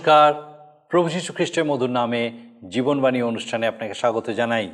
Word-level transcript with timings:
নমস্কার। 0.00 0.34
প্রভু 0.88 1.08
যীশু 1.08 1.32
খ্রিস্টের 1.32 1.64
মধুর 1.64 1.90
নামে 1.90 2.32
জীবনবাণী 2.68 3.22
অনুষ্ঠানে 3.22 3.66
আপনাকে 3.66 3.94
স্বাগত 3.94 4.30
জানাই। 4.30 4.70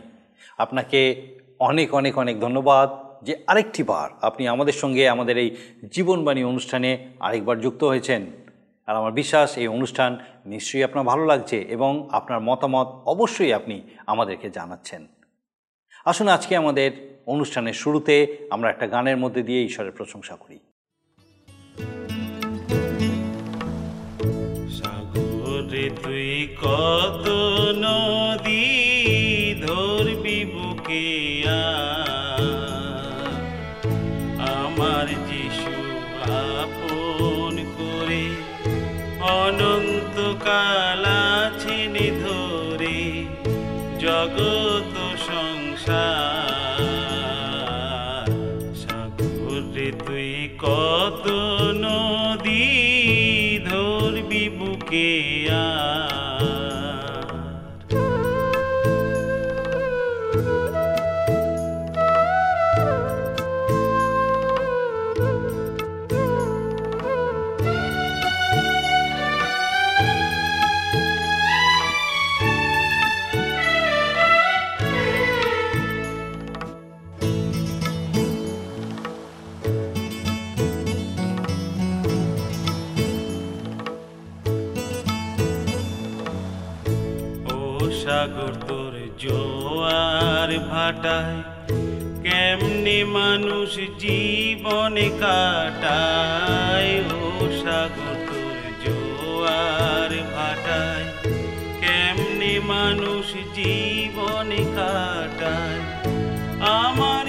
আপনাকে 0.59 1.29
অনেক 1.59 1.95
অনেক 1.95 2.19
অনেক 2.19 2.41
ধন্যবাদ 2.41 2.91
যে 3.25 3.45
আরেকটি 3.47 3.83
বার 3.83 4.11
আপনি 4.23 4.49
আমাদের 4.49 4.73
সঙ্গে 4.73 5.09
আমাদের 5.09 5.39
এই 5.39 5.57
জীবনবাণী 5.93 6.45
অনুষ্ঠানে 6.45 7.09
আরেকবার 7.21 7.61
যুক্ত 7.61 7.85
হয়েছেন। 7.85 8.27
আর 8.87 8.97
আমার 8.97 9.13
বিশ্বাস, 9.13 9.59
এই 9.59 9.69
অনুষ্ঠান 9.69 10.19
নিশ্চয়ই 10.47 10.85
আপনার 10.85 11.05
ভালো 11.05 11.25
লাগছে 11.27 11.63
এবং 11.63 12.09
আপনার 12.13 12.41
মতামত 12.41 12.87
অবশ্যই 12.87 13.53
আপনি 13.53 13.83
আমাদেরকে 14.07 14.51
জানাচ্ছেন। 14.51 15.07
আসুন 16.05 16.29
আজকে 16.29 16.57
আমাদের 16.57 16.91
অনুষ্ঠানের 17.27 17.73
শুরুতে 17.73 18.37
আমরা 18.51 18.71
একটা 18.71 18.87
গানের 18.87 19.17
মধ্যে 19.17 19.43
দিয়ে 19.43 19.65
ঈশ্বরের 19.65 19.93
প্রশংসা 19.93 20.37
করি। 20.37 20.59
সাগরে 25.67 25.85
তুই 25.97 26.31
কত 26.61 27.27
সাগর 88.07 88.55
তোর 88.69 88.95
জোয়ার 89.23 90.51
ভাটায়, 90.71 91.39
কেমনে 92.27 92.99
মানুষ 93.19 93.73
জীবনে 94.05 95.09
কাটায়? 95.23 96.93
ও 97.19 97.25
সাগর 97.63 98.15
তোর 98.29 98.59
জোয়ার 98.85 100.13
ভাটায়, 100.35 101.07
কেমনে 101.83 102.55
মানুষ 102.73 103.29
জীবনে 103.59 104.63
কাটায়? 104.79 105.81
আমার 106.79 107.25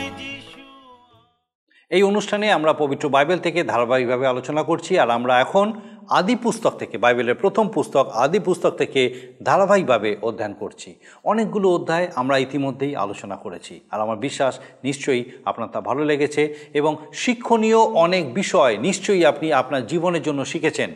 এই 1.92 2.04
অনুষ্ঠানে 2.10 2.46
আমরা 2.58 2.72
পবিত্র 2.82 3.06
বাইবেল 3.16 3.40
থেকে 3.46 3.60
ধারাবাহিকভাবে 3.72 4.26
আলোচনা 4.34 4.62
করছি, 4.70 4.92
আর 5.04 5.10
আমরা 5.18 5.34
এখন 5.46 5.68
আদি 6.10 6.36
পুস্তক 6.36 6.72
থেকে, 6.72 6.98
বাইবেলের 6.98 7.36
প্রথম 7.36 7.68
পুস্তক, 7.68 8.10
আদি 8.10 8.40
পুস্তক 8.40 8.70
থেকে 8.70 9.22
ধারাবাহিকভাবে 9.44 10.18
অধ্যয়ন 10.22 10.54
করছি। 10.54 10.96
অনেকগুলো 11.24 11.70
অধ্যায় 11.70 12.08
আমরা 12.16 12.38
ইতিমধ্যেই 12.38 12.96
আলোচনা 12.96 13.36
করেছি। 13.36 13.80
আর 13.92 14.02
আমার 14.02 14.18
বিশ্বাস, 14.18 14.60
নিশ্চয়ই 14.84 15.24
আপনার 15.46 15.70
তা 15.70 15.82
ভালো 15.82 16.06
লেগেছে 16.06 16.56
এবং 16.74 16.96
শিক্ষণীয় 17.14 17.78
অনেক 17.78 18.34
বিষয় 18.34 18.78
নিশ্চয়ই 18.78 19.26
আপনি 19.26 19.54
আপনার 19.54 19.88
জীবনের 19.88 20.22
জন্য 20.22 20.46
শিখেছেন। 20.46 20.94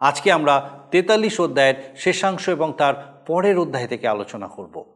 আজকে 0.00 0.32
আমরা 0.32 0.70
তেতাল্লিশ 0.90 1.40
অধ্যায়ের 1.40 1.74
শেষাংশ 1.96 2.48
এবং 2.48 2.72
তার 2.78 3.24
পরের 3.26 3.58
অধ্যায় 3.58 3.86
থেকে 3.86 4.08
আলোচনা 4.08 4.46
করব। 4.46 4.93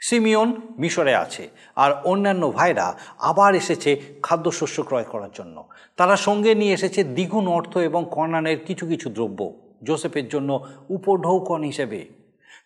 সিমিয়ন 0.00 0.56
মিশরে 0.78 1.14
আছে 1.14 1.48
আর 1.76 1.90
অন্যান্য 2.04 2.50
ভাইরা 2.50 2.98
আবার 3.18 3.54
এসেছে 3.54 4.00
খাদ্যশস্য 4.22 4.82
ক্রয় 4.82 5.04
করার 5.04 5.30
জন্য। 5.34 5.68
তারা 5.96 6.16
সঙ্গে 6.16 6.54
নিয়ে 6.54 6.74
এসেছে 6.74 7.04
দ্বিগুণ 7.04 7.48
অর্থ 7.48 7.76
এবং 7.76 8.06
কর্নানের 8.10 8.58
কিছু 8.66 8.86
কিছু 8.86 9.10
দ্রব্য, 9.10 9.52
জোসেফের 9.82 10.28
জন্য 10.28 10.66
উপঢৌকন 10.88 11.62
হিসেবে। 11.62 12.08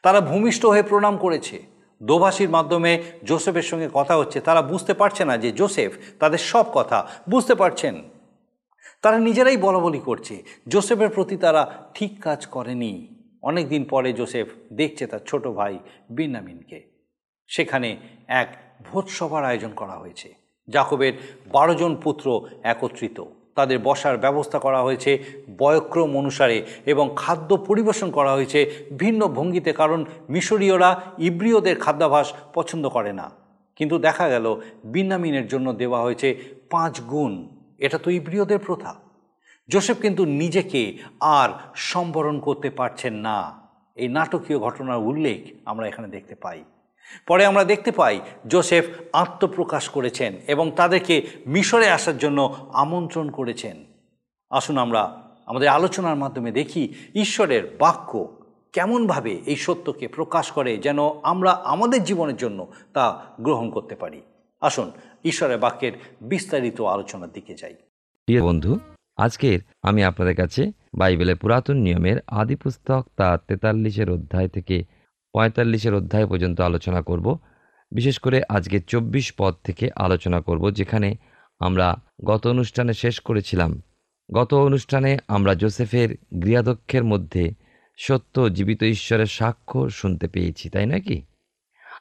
তারা 0.03 0.21
ভূমিষ্ঠ 0.21 0.67
হয়ে 0.67 0.83
প্রণাম 0.83 1.17
করেছে। 1.17 1.63
দোভাষীর 2.03 2.51
মাধ্যমে 2.51 3.03
জোসেফের 3.25 3.63
সঙ্গে 3.63 3.89
কথা 3.95 4.17
হচ্ছে। 4.17 4.41
তারা 4.41 4.63
বুঝতে 4.63 4.95
পারছে 4.95 5.25
না 5.25 5.39
যে 5.39 5.53
জোসেফ 5.53 5.93
তাদের 6.19 6.39
সব 6.39 6.65
কথা 6.75 7.09
বুঝতে 7.29 7.55
পারছেন। 7.55 8.03
তারা 9.03 9.19
নিজেরাই 9.19 9.57
বলা 9.57 9.79
বলি 9.79 9.99
করছে, 9.99 10.43
জোসেফের 10.69 11.09
প্রতি 11.09 11.37
তারা 11.37 11.89
ঠিক 11.95 12.21
কাজ 12.21 12.47
করেনি। 12.47 13.15
অনেক 13.43 13.69
দিন 13.69 13.85
পরে 13.85 14.13
জোসেফ 14.13 14.47
দেখছে 14.73 15.07
তার 15.07 15.21
ছোট 15.27 15.47
ভাই 15.47 15.79
বিন্যামিনকে 16.11 16.92
সেখানে 17.55 17.89
এক 18.43 18.49
ভোজসভার 18.87 19.43
আয়োজন 19.45 19.73
করা 19.81 19.97
হয়েছে। 19.99 20.29
জাকবের 20.69 21.15
বারো 21.53 21.75
জন 21.75 21.93
পুত্র 22.05 22.27
একত্রিত। 22.63 23.19
তাদের 23.55 23.79
বসার 23.79 24.17
ব্যবস্থা 24.25 24.59
করা 24.59 24.81
হয়েছে 24.83 25.11
বয়ক্রম 25.59 26.11
অনুসারে 26.17 26.59
এবং 26.93 27.07
খাদ্য 27.17 27.51
পরিবেশন 27.69 28.09
করা 28.11 28.33
হয়েছে 28.33 28.61
ভিন্ন 28.99 29.21
ভঙ্গিতে 29.29 29.71
কারণ 29.73 30.01
মিশরীয়রা 30.29 30.91
ইব্রিয়দের 31.19 31.77
খাদ্যাভাস 31.81 32.27
পছন্দ 32.55 32.85
করে 32.89 33.13
না। 33.13 33.27
কিন্তু 33.79 33.97
দেখা 33.99 34.27
গেল 34.29 34.47
বিন্যামিনের 34.85 35.47
জন্য 35.47 35.67
দেওয়া 35.73 36.01
হয়েছে 36.01 36.29
পাঁচ 36.71 36.95
গুণ। 37.01 37.33
এটা 37.79 37.99
তো 37.99 38.09
ইব্রিয়দের 38.11 38.61
প্রথা। 38.67 38.93
জোসেফ 39.69 39.99
কিন্তু 40.01 40.23
নিজেকে 40.25 40.83
আর 41.21 41.49
সম্বরণ 41.75 42.37
করতে 42.41 42.69
পারছেন 42.71 43.15
না। 43.27 43.39
এই 43.97 44.09
নাটকীয় 44.09 44.59
ঘটনার 44.59 45.01
উল্লেখ 45.11 45.41
আমরা 45.65 45.85
এখানে 45.87 46.09
দেখতে 46.09 46.35
পাই। 46.35 46.61
পরে 47.29 47.45
আমরা 47.45 47.65
দেখতে 47.65 47.93
পাই 47.93 48.21
জোসেফ 48.47 48.85
আত্মপ্রকাশ 49.13 49.89
করেছেন 49.89 50.35
এবং 50.47 50.73
তাদেরকে 50.77 51.27
মিশরে 51.47 51.89
আসার 51.89 52.19
জন্য 52.19 52.57
আমন্ত্রণ 52.73 53.31
করেছেন। 53.31 53.85
আসুন 54.51 54.79
আমরা 54.79 55.23
আমাদের 55.47 55.69
আলোচনার 55.69 56.17
মাধ্যমে 56.17 56.53
দেখি 56.53 56.95
ঈশ্বরের 57.15 57.77
বাক্য 57.81 58.43
কেমনভাবে 58.73 59.41
এই 59.47 59.57
সত্যকে 59.57 60.09
প্রকাশ 60.09 60.51
করে 60.51 60.77
যেন 60.77 60.99
আমরা 61.23 61.51
আমাদের 61.51 62.05
জীবনের 62.05 62.37
জন্য 62.37 62.73
তা 62.93 63.25
গ্রহণ 63.41 63.71
করতে 63.71 63.95
পারি। 63.95 64.23
আসুন 64.61 64.93
ঈশ্বরের 65.25 65.59
বাক্যের 65.59 65.93
বিস্তারিত 66.21 66.81
আলোচনার 66.81 67.33
দিকে 67.33 67.55
যাই। 67.55 67.75
প্রিয় 68.25 68.43
বন্ধু, 68.43 68.79
আজকের 69.17 69.61
আমি 69.83 70.05
আপনাদের 70.05 70.37
কাছে 70.37 70.73
বাইবেলের 70.95 71.37
পুরাতন 71.37 71.77
নিয়মের 71.77 72.17
আদি 72.27 72.57
পুস্তক 72.57 73.07
তা 73.17 73.39
তেতাল্লিশের 73.49 74.11
অধ্যায় 74.11 74.49
থেকে 74.49 74.85
পঁয়তাল্লিশের 75.33 75.95
অধ্যায় 75.95 76.27
পর্যন্ত 76.27 76.61
আলোচনা 76.61 77.03
করব। 77.03 77.39
বিশেষ 77.93 78.19
করে 78.19 78.43
আজকে 78.49 78.81
চব্বিশ 78.81 79.33
পদ 79.39 79.55
থেকে 79.65 79.91
আলোচনা 79.97 80.41
করব, 80.41 80.71
যেখানে 80.71 81.17
আমরা 81.61 81.97
গত 82.25 82.47
অনুষ্ঠানে 82.47 82.93
শেষ 82.93 83.21
করেছিলাম। 83.21 83.83
গত 84.35 84.55
অনুষ্ঠানে 84.55 85.19
আমরা 85.29 85.55
জোসেফের 85.55 86.17
গৃহাধ্যক্ষের 86.43 87.05
মধ্যে 87.05 87.55
সত্য 87.97 88.55
জীবিত 88.55 88.83
ঈশ্বরের 88.83 89.27
সাক্ষ্য 89.27 89.91
শুনতে 89.91 90.27
পেয়েছি, 90.29 90.71
তাই 90.71 90.87
নাকি 90.87 91.23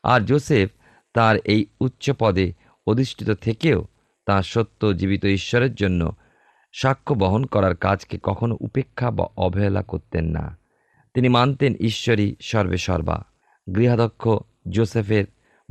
আর 0.03 0.21
জোসেফ 0.21 0.69
তার 1.13 1.37
এই 1.37 1.65
উচ্চ 1.79 2.11
পদে 2.19 2.53
অধিষ্ঠিত 2.87 3.31
থেকেও 3.31 3.87
তাঁর 4.25 4.43
সত্য 4.43 4.97
জীবিত 4.97 5.25
ঈশ্বরের 5.25 5.75
জন্য 5.75 6.15
সাক্ষ্য 6.73 7.15
বহন 7.15 7.45
করার 7.45 7.75
কাজকে 7.75 8.19
কখনো 8.23 8.57
উপেক্ষা 8.59 9.11
বা 9.11 9.25
অবহেলা 9.37 9.83
করতেন 9.83 10.25
না। 10.25 10.60
তিনি 11.13 11.29
মানতেন 11.29 11.73
ঈশ্বরই 11.79 12.35
সর্বে 12.41 12.77
সর্বা 12.77 13.25
গৃহাধ্যক্ষ 13.75 14.29
জোসেফের 14.69 15.25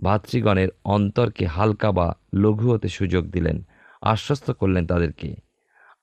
ভাতৃগণের 0.04 0.68
অন্তরকে 0.84 1.46
হালকা 1.46 1.92
বা 1.92 2.14
লঘু 2.34 2.72
হতে 2.72 2.88
সুযোগ 2.88 3.24
দিলেন, 3.26 3.62
আশ্বস্ত 4.02 4.50
করলেন 4.50 4.86
তাদেরকে। 4.86 5.36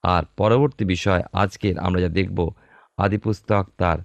আর 0.03 0.23
পরবর্তী 0.37 0.85
বিষয় 0.85 1.23
আজকের 1.33 1.79
আমরা 1.79 2.01
যা 2.01 2.09
দেখব, 2.09 2.49
আদিপুস্তক 2.97 3.67
তার 3.77 3.97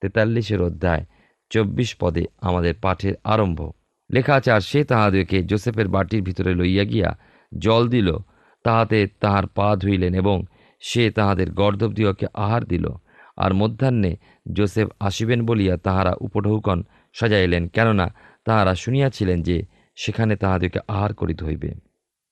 তেতাল্লিশের 0.00 0.62
অধ্যায়, 0.62 1.04
চব্বিশ 1.50 1.96
পদে 2.00 2.24
আমাদের 2.40 2.74
পাঠের 2.82 3.14
আরম্ভ। 3.24 3.70
লেখা 4.12 4.34
আছে, 4.34 4.52
আর 4.52 4.60
সে 4.60 4.84
তাহাদেরকে 4.84 5.42
জোসেফের 5.42 5.88
বাটির 5.88 6.22
ভিতরে 6.22 6.54
লইয়া 6.54 6.84
গিয়া 6.84 7.18
জল 7.58 7.88
দিল, 7.88 8.16
তাহাতে 8.64 9.08
তাহার 9.20 9.46
পা 9.46 9.76
ধুইলেন 9.76 10.14
এবং 10.14 10.44
সে 10.80 11.10
তাহাদের 11.10 11.52
গর্দবদিওকে 11.52 12.26
আহার 12.34 12.64
দিল। 12.64 12.88
আর 13.36 13.54
মধ্যাহ্নে 13.54 14.16
জোসেফ 14.52 14.88
আসিবেন 15.00 15.46
বলিয়া 15.46 15.76
তাহারা 15.76 16.16
উপঢৌকন 16.20 16.84
সাজাইলেন, 17.12 17.68
কেননা 17.68 18.14
তাহারা 18.44 18.74
শুনিয়াছিলেন 18.74 19.42
যে 19.42 19.62
সেখানে 19.96 20.36
তাহাদেরকে 20.36 20.78
আহার 20.88 21.14
করিতে 21.14 21.44
হইবে। 21.44 21.74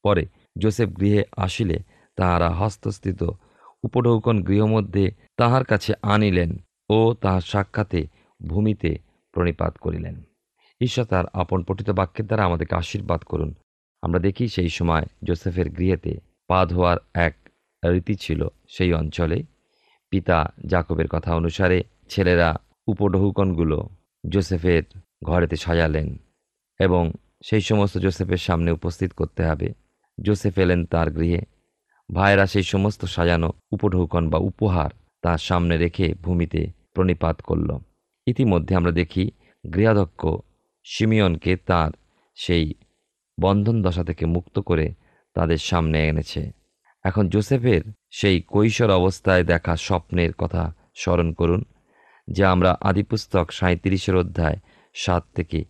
পরে 0.02 0.26
জোসেফ 0.58 0.88
গৃহে 1.00 1.24
আসিলে 1.36 1.78
তাহারা 2.16 2.50
হস্তস্থিত 2.50 3.22
উপঢৌকন 3.82 4.42
গৃহমধ্যে 4.42 5.10
তাহার 5.36 5.64
কাছে 5.64 5.94
আনিলেন 6.02 6.56
ও 6.90 7.14
তাহার 7.20 7.40
সাক্ষাতে 7.40 8.06
ভূমিতে 8.46 8.98
প্রণিপাত 9.32 9.78
করিলেন। 9.78 10.22
ঈশ্বর 10.80 11.04
তার 11.04 11.24
আপন 11.32 11.62
পঠিত 11.62 11.90
বাক্যের 11.90 12.26
দ্বারা 12.26 12.44
আমাদেরকে 12.44 12.74
আশীর্বাদ 12.74 13.20
করুন। 13.20 13.54
আমরা 14.02 14.20
দেখি 14.20 14.48
সেই 14.48 14.68
সময় 14.68 15.06
জোসেফের 15.24 15.70
গৃহেতে 15.70 16.20
পা 16.48 16.66
ধোয়ার 16.66 16.96
এক 17.14 17.36
রীতি 17.84 18.14
ছিল 18.14 18.48
সেই 18.68 18.92
অঞ্চলে। 18.92 19.42
পিতা 20.10 20.52
জাকবের 20.66 21.08
কথা 21.08 21.34
অনুসারে 21.34 21.82
ছেলেরা 22.12 22.48
উপঢৌকনগুলো 22.86 23.78
জোসেফের 24.32 24.82
ঘরেতে 25.24 25.56
সাজালেন 25.56 26.08
এবং 26.80 27.02
সেই 27.44 27.60
সমস্ত 27.60 27.94
জোসেফের 27.98 28.40
সামনে 28.46 28.70
উপস্থিত 28.70 29.10
করতে 29.12 29.42
হবে। 29.44 29.68
জোসেফ 30.18 30.54
এলেন 30.58 30.80
তার 30.86 31.08
গৃহে। 31.10 31.42
ভাইয়েরা 32.10 32.46
সেই 32.46 32.62
সমস্ত 32.62 33.02
সাজানো 33.04 33.50
উপঢৌকন 33.72 34.24
বা 34.30 34.38
উপহার 34.50 34.90
তার 35.22 35.40
সামনে 35.48 35.74
রেখে 35.76 36.06
ভূমিতে 36.22 36.60
প্রণিপাত 36.94 37.36
করল। 37.40 37.70
ইতিমধ্যে 38.26 38.72
আমরা 38.76 38.92
দেখি 38.92 39.24
গৃহাধ্যক্ষ 39.64 40.22
সিমিয়নকে 40.86 41.52
তার 41.56 41.90
সেই 42.38 42.64
বন্ধন 43.40 43.76
দশা 43.82 44.04
থেকে 44.04 44.24
মুক্ত 44.26 44.56
করে 44.58 44.86
তাদের 45.34 45.60
সামনে 45.70 45.98
এনেছে। 46.08 46.42
এখন 47.04 47.24
জোসেফের 47.28 47.82
সেই 48.10 48.36
কৈশোর 48.46 48.90
অবস্থায় 48.90 49.44
দেখা 49.44 49.74
স্বপ্নের 49.76 50.32
কথা 50.32 50.62
স্মরণ 50.94 51.28
করুন। 51.32 51.62
যা 52.28 52.52
আমরা 52.52 52.76
আদিপুস্তক 52.80 53.50
সাঁত্রিশের 53.50 54.16
অধ্যায় 54.16 54.56
সাত 54.94 55.24
থেকে 55.34 55.64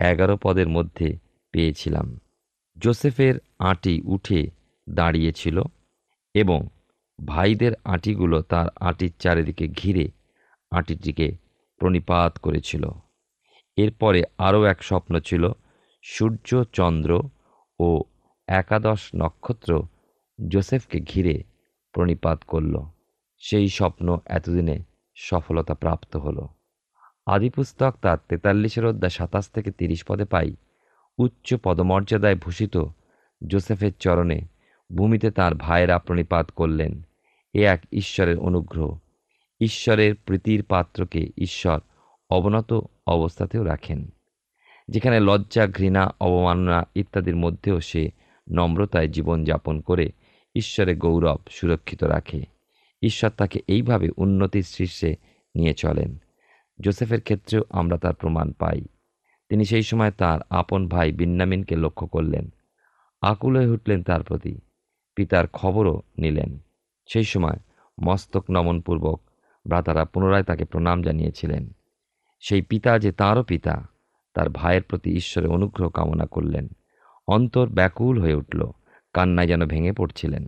এগারো 0.00 0.38
পদের 0.42 0.68
মধ্যে 0.68 1.18
পেয়েছিলাম। 1.52 2.20
জোসেফের 2.78 3.34
আঁটি 3.58 4.02
উঠে 4.04 4.50
দাঁড়িয়েছিল 4.90 5.62
এবং 6.34 6.68
ভাইদের 7.26 7.72
আঁটিগুলো 7.84 8.42
তার 8.42 8.68
আঁটির 8.80 9.12
চারিদিকে 9.18 9.68
ঘিরে 9.68 10.10
আঁটিটিকে 10.70 11.36
প্রণিপাত 11.78 12.38
করেছিল। 12.38 12.90
এরপরে 13.76 14.24
আরও 14.38 14.64
এক 14.64 14.82
স্বপ্ন 14.82 15.20
ছিল, 15.20 15.52
সূর্য, 16.02 16.64
চন্দ্র 16.72 17.22
ও 17.78 18.02
একাদশ 18.46 19.00
নক্ষত্র 19.16 19.82
জোসেফকে 20.48 21.00
ঘিরে 21.00 21.42
প্রণিপাত 21.92 22.42
করল। 22.46 22.80
সেই 23.38 23.68
স্বপ্ন 23.68 24.18
এতদিনে 24.26 24.82
সফলতা 25.18 25.74
প্রাপ্ত 25.74 26.16
হলো 26.16 26.48
আদিপুস্তক 27.26 27.94
তার 28.02 28.18
তেতাল্লিশের 28.28 28.86
অধ্যায় 28.86 29.10
সাতাশ 29.10 29.48
থেকে 29.48 29.70
তিরিশ 29.70 30.04
পদে 30.04 30.24
পাই। 30.24 30.56
উচ্চ 31.18 31.54
পদমর্যাদায় 31.62 32.36
ভূষিত 32.36 32.84
জোসেফের 33.46 33.92
চরণে 33.98 34.40
ভূমিতে 34.96 35.30
তার 35.30 35.54
ভাইয়েরা 35.54 35.98
প্রণিপাত 35.98 36.50
করলেন। 36.50 37.02
এ 37.54 37.66
এক 37.66 37.82
ঈশ্বরের 37.92 38.38
অনুগ্রহ। 38.38 38.98
ঈশ্বরের 39.60 40.14
প্রীতির 40.14 40.62
পাত্রকে 40.62 41.30
ঈশ্বর 41.38 41.80
অবনত 42.30 42.80
অবস্থাতেও 43.06 43.64
রাখেন। 43.64 44.10
যেখানে 44.88 45.20
লজ্জা, 45.20 45.66
ঘৃণা, 45.66 46.14
অবমাননা 46.20 46.86
ইত্যাদির 46.94 47.36
মধ্যেও 47.36 47.80
সে 47.80 48.10
নম্রতায় 48.52 49.08
জীবনযাপন 49.08 49.80
করে 49.80 50.12
ঈশ্বরের 50.54 50.98
গৌরব 50.98 51.38
সুরক্ষিত 51.50 52.04
রাখে। 52.04 52.55
ঈশ্বর 53.02 53.30
তাকে 53.30 53.60
এইভাবে 53.68 54.10
উন্নতির 54.16 54.62
শীর্ষে 54.62 55.16
নিয়ে 55.54 55.74
চলেন। 55.74 56.18
জোসেফের 56.80 57.20
ক্ষেত্রেও 57.20 57.62
আমরা 57.70 57.98
তার 57.98 58.14
প্রমাণ 58.14 58.52
পাই। 58.52 58.80
তিনি 59.48 59.64
সেই 59.64 59.82
সময় 59.82 60.10
তার 60.10 60.40
আপন 60.50 60.88
ভাই 60.88 61.12
বিন্নামিনকে 61.12 61.76
লক্ষ্য 61.76 62.06
করলেন। 62.06 62.50
আকুল 63.20 63.56
হয়ে 63.56 63.66
উঠলেন 63.66 64.02
তার 64.02 64.22
প্রতি। 64.22 64.60
পিতার 65.14 65.48
খবরও 65.48 66.02
নিলেন। 66.18 66.58
সেই 67.12 67.24
সময় 67.24 67.56
মস্তক 68.02 68.44
নমনপূর্বক 68.50 69.20
ভ্রাতারা 69.68 70.04
পুনরায় 70.04 70.42
তাকে 70.42 70.64
প্রণাম 70.64 71.02
জানিয়েছিলেন। 71.02 71.70
সেই 72.40 72.62
পিতা 72.62 72.98
যে 72.98 73.12
তাঁরও 73.12 73.42
পিতা, 73.42 73.86
তার 74.34 74.50
ভাইয়ের 74.50 74.82
প্রতি 74.82 75.16
ঈশ্বরের 75.16 75.50
অনুগ্রহ 75.50 75.88
কামনা 75.88 76.26
করলেন। 76.26 76.68
অন্তর 77.28 77.68
ব্যাকুল 77.68 78.20
হয়ে 78.20 78.34
উঠল। 78.34 78.70
কান্নায় 79.12 79.46
যেন 79.46 79.66
ভেঙে 79.66 79.92
পড়ছিলেন। 79.92 80.46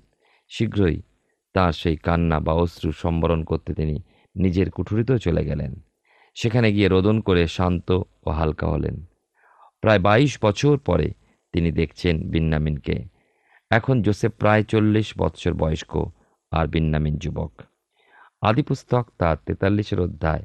শীঘ্রই 0.48 1.02
তার 1.58 1.72
সেই 1.72 1.96
কান্না 1.96 2.38
বা 2.40 2.52
অশ্রু 2.52 2.90
সম্বরণ 2.92 3.40
করতে 3.44 3.70
তিনি 3.74 3.96
নিজের 4.36 4.70
কুঠুরিতেও 4.70 5.18
চলে 5.18 5.42
গেলেন। 5.44 5.72
সেখানে 6.36 6.68
গিয়ে 6.72 6.88
রোদন 6.88 7.16
করে 7.20 7.42
শান্ত 7.46 7.88
ও 8.26 8.28
হালকা 8.30 8.66
হলেন। 8.66 8.96
প্রায় 9.80 9.98
বাইশ 9.98 10.32
বছর 10.42 10.74
পরে 10.78 11.08
তিনি 11.52 11.68
দেখছেন 11.72 12.30
বিন্নামিনকে 12.30 12.96
এখন 13.70 14.02
জোসেফ 14.02 14.32
প্রায় 14.32 14.62
চল্লিশ 14.62 15.08
বৎসর 15.18 15.54
বয়স্ক 15.54 15.92
আর 16.52 16.66
বিন্নামিন 16.66 17.14
যুবক। 17.16 17.52
আদিপুস্তক 18.42 19.04
তার 19.18 19.36
তেতাল্লিশের 19.46 20.00
অধ্যায় 20.00 20.44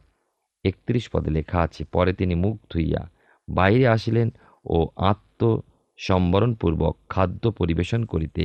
একত্রিশ 0.65 1.05
পদে 1.09 1.31
লেখা 1.31 1.59
আছে, 1.59 1.81
পরে 1.85 2.11
তিনি 2.13 2.33
মুখ 2.35 2.55
ধুইয়া 2.71 3.01
বাইরে 3.47 3.85
আসিলেন 3.87 4.27
ও 4.65 4.77
আত্মসম্বরণপূর্বক 5.11 6.95
খাদ্য 7.09 7.43
পরিবেশন 7.51 8.01
করিতে 8.05 8.43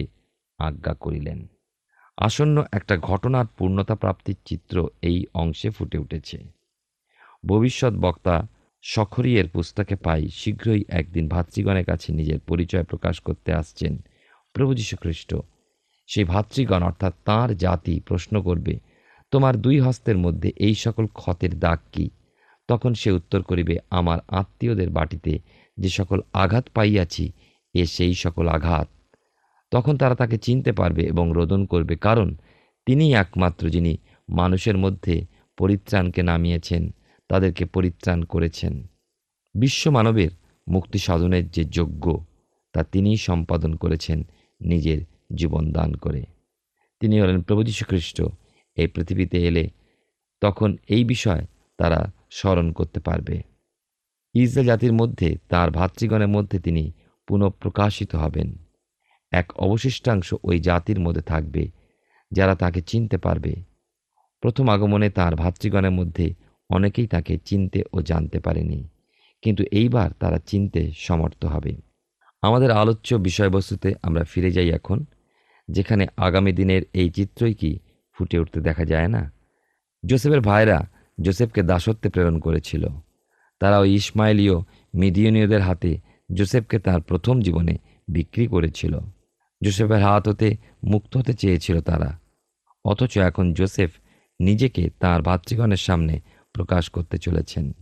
আজ্ঞা 0.59 0.95
করিলেন। 0.95 1.41
আসন্ন 2.19 2.65
একটা 2.73 2.97
ঘটনার 2.97 3.47
পূর্ণতা 3.59 3.95
প্রাপ্তির 3.95 4.37
চিত্র 4.45 4.89
এই 5.03 5.27
অংশে 5.35 5.71
ফুটে 5.71 5.99
উঠেছে। 5.99 6.39
ভবিষ্যৎ 7.47 7.93
বক্তা 7.93 8.47
সখরিয়ের 8.83 9.49
পুস্তকে 9.49 9.97
পাই 9.97 10.29
শীঘ্রই 10.29 10.85
একদিন 10.89 11.29
ভাতৃগণের 11.29 11.85
কাছে 11.85 12.13
নিজের 12.13 12.41
পরিচয় 12.41 12.83
প্রকাশ 12.83 13.21
করতে 13.21 13.53
আসছেন 13.53 14.03
প্রভু 14.55 14.75
যীশু 14.75 14.97
খ্রিস্ট 14.97 15.35
সেই 16.07 16.25
ভাতৃগণ 16.25 16.83
অর্থাৎ 16.83 17.15
তাঁর 17.25 17.55
জাতি 17.55 18.01
প্রশ্ন 18.01 18.43
করবে, 18.43 18.79
তোমার 19.31 19.57
দুই 19.57 19.81
হস্তের 19.81 20.19
মধ্যে 20.19 20.53
এই 20.57 20.75
সকল 20.75 21.07
ক্ষতের 21.07 21.59
দাগ 21.59 21.79
কি? 21.93 22.11
তখন 22.69 22.95
সে 22.95 23.11
উত্তর 23.11 23.43
করিবে, 23.43 23.79
আমার 23.91 24.19
আত্মীয়দের 24.29 24.91
বাটিতে 24.91 25.39
যে 25.77 25.89
সকল 25.89 26.21
আঘাত 26.33 26.69
পাইয়াছি, 26.75 27.33
এ 27.75 27.87
সেই 27.87 28.15
সকল 28.15 28.49
আঘাত। 28.49 28.89
তখন 29.71 29.97
তারা 29.97 30.15
তাকে 30.15 30.39
চিনতে 30.39 30.73
পারবে 30.73 31.03
এবং 31.03 31.33
রোদন 31.35 31.67
করবে, 31.67 31.97
কারণ 31.97 32.35
তিনিই 32.87 33.15
একমাত্র 33.15 33.71
যিনি 33.71 33.97
মানুষের 34.29 34.77
মধ্যে 34.79 35.27
পরিত্রাণকে 35.59 36.23
নামিয়েছেন, 36.23 36.95
তাদেরকে 37.29 37.65
পরিত্রাণ 37.65 38.23
করেছেন। 38.25 38.87
বিশ্ব 39.55 39.91
মানবের 39.91 40.31
মুক্তি 40.69 40.99
সাধনের 40.99 41.51
যে 41.51 41.65
যোগ্য 41.65 42.25
তা 42.73 42.83
তিনিই 42.83 43.17
সম্পাদন 43.17 43.75
করেছেন 43.75 44.23
নিজের 44.61 45.01
জীবন 45.35 45.73
দান 45.73 45.95
করে। 45.95 46.23
তিনি 47.01 47.21
হলেন 47.21 47.43
প্রভু 47.43 47.63
যীশু 47.63 47.85
খ্রিস্ট 47.85 48.23
এই 48.77 48.87
পৃথিবীতে 48.87 49.39
এলে 49.49 49.71
তখন 50.41 50.77
এই 50.89 51.05
বিষয় 51.05 51.47
তারা 51.79 52.13
স্মরণ 52.31 52.73
করতে 52.73 53.01
পারবে। 53.01 53.43
ইসরায়েল 54.35 54.67
জাতির 54.67 54.93
মধ্যে, 54.93 55.37
তার 55.49 55.71
ভাতৃগণের 55.71 56.29
মধ্যে 56.29 56.59
তিনি 56.59 56.93
পুনঃপ্রকাশিত 57.27 58.15
হবেন। 58.15 58.68
এক 59.33 59.47
অবশিষ্টাংশ 59.57 60.29
ওই 60.43 60.57
জাতির 60.59 60.99
মধ্যে 61.01 61.23
থাকবে, 61.23 61.63
যারা 62.33 62.55
তাকে 62.55 62.81
চিনতে 62.81 63.17
পারবে। 63.19 63.53
প্রথম 64.43 64.67
আগমনে 64.69 65.09
তার 65.11 65.33
ভাতৃগণের 65.37 65.91
মধ্যে 65.91 66.27
অনেকেই 66.71 67.07
তাকে 67.07 67.35
চিনতে 67.45 67.81
ও 67.93 67.97
জানতে 68.03 68.39
পারেনি, 68.41 68.81
কিন্তু 69.43 69.63
এইবার 69.73 70.09
তারা 70.13 70.39
চিনতে 70.47 70.81
সমর্থ 70.97 71.43
হবে। 71.45 71.73
আমাদের 72.43 72.71
আলোচ্য 72.71 73.09
বিষয়বস্তুতে 73.29 73.89
আমরা 74.03 74.23
ফিরে 74.25 74.51
যাই 74.51 74.71
এখন, 74.71 74.99
যেখানে 75.69 76.05
আগামী 76.17 76.53
দিনের 76.53 76.83
এই 76.93 77.09
চিত্রই 77.11 77.55
কি 77.55 77.71
ফুটে 78.17 78.37
উঠতে 78.39 78.59
দেখা 78.61 78.85
যায় 78.85 79.09
না? 79.09 79.23
জোসেফের 80.05 80.41
ভাইরা 80.41 80.79
জোসেফকে 81.19 81.63
দাসত্বে 81.63 82.09
প্রেরণ 82.09 82.37
করেছিল। 82.39 82.85
তারা 83.61 83.77
ওই 83.79 83.91
ইসমাইলীয় 83.95 84.57
মিডিয়নীয়দের 84.95 85.63
হাতে 85.63 85.93
জোসেফকে 86.35 86.77
তার 86.79 87.01
প্রথম 87.01 87.35
জীবনে 87.41 87.75
বিক্রি 88.09 88.45
করেছিল। 88.47 88.95
জোসেফের 89.63 90.03
হাত 90.03 90.29
হতে 90.29 90.57
মুক্ত 90.85 91.17
হতে 91.17 91.33
চেয়েছিল 91.35 91.81
তারা। 91.81 92.21
অথচ 92.85 93.19
এখন 93.19 93.53
জোসেফ 93.53 93.91
নিজেকে 94.41 94.91
তার 95.01 95.23
ভাতৃগণের 95.23 95.77
সামনে 95.77 96.21
প্রকাশ 96.53 96.91
করতে 96.91 97.19
চলেছেন। 97.19 97.73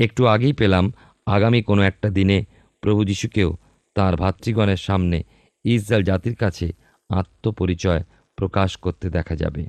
একটু 0.00 0.26
আগেই 0.26 0.52
পেলাম 0.52 0.92
আগামী 1.26 1.62
কোনো 1.62 1.82
একটা 1.82 2.08
দিনে 2.08 2.44
প্রভু 2.80 3.04
যিশুকেও 3.04 3.56
তার 3.94 4.16
ভাতৃগণের 4.16 4.76
সামনে 4.76 5.22
ইসরায়েল 5.64 6.04
জাতির 6.04 6.34
কাছে 6.34 6.72
আত্মপরিচয় 7.10 8.04
প্রকাশ 8.36 8.76
করতে 8.76 9.10
দেখা 9.10 9.36
যাবে। 9.36 9.66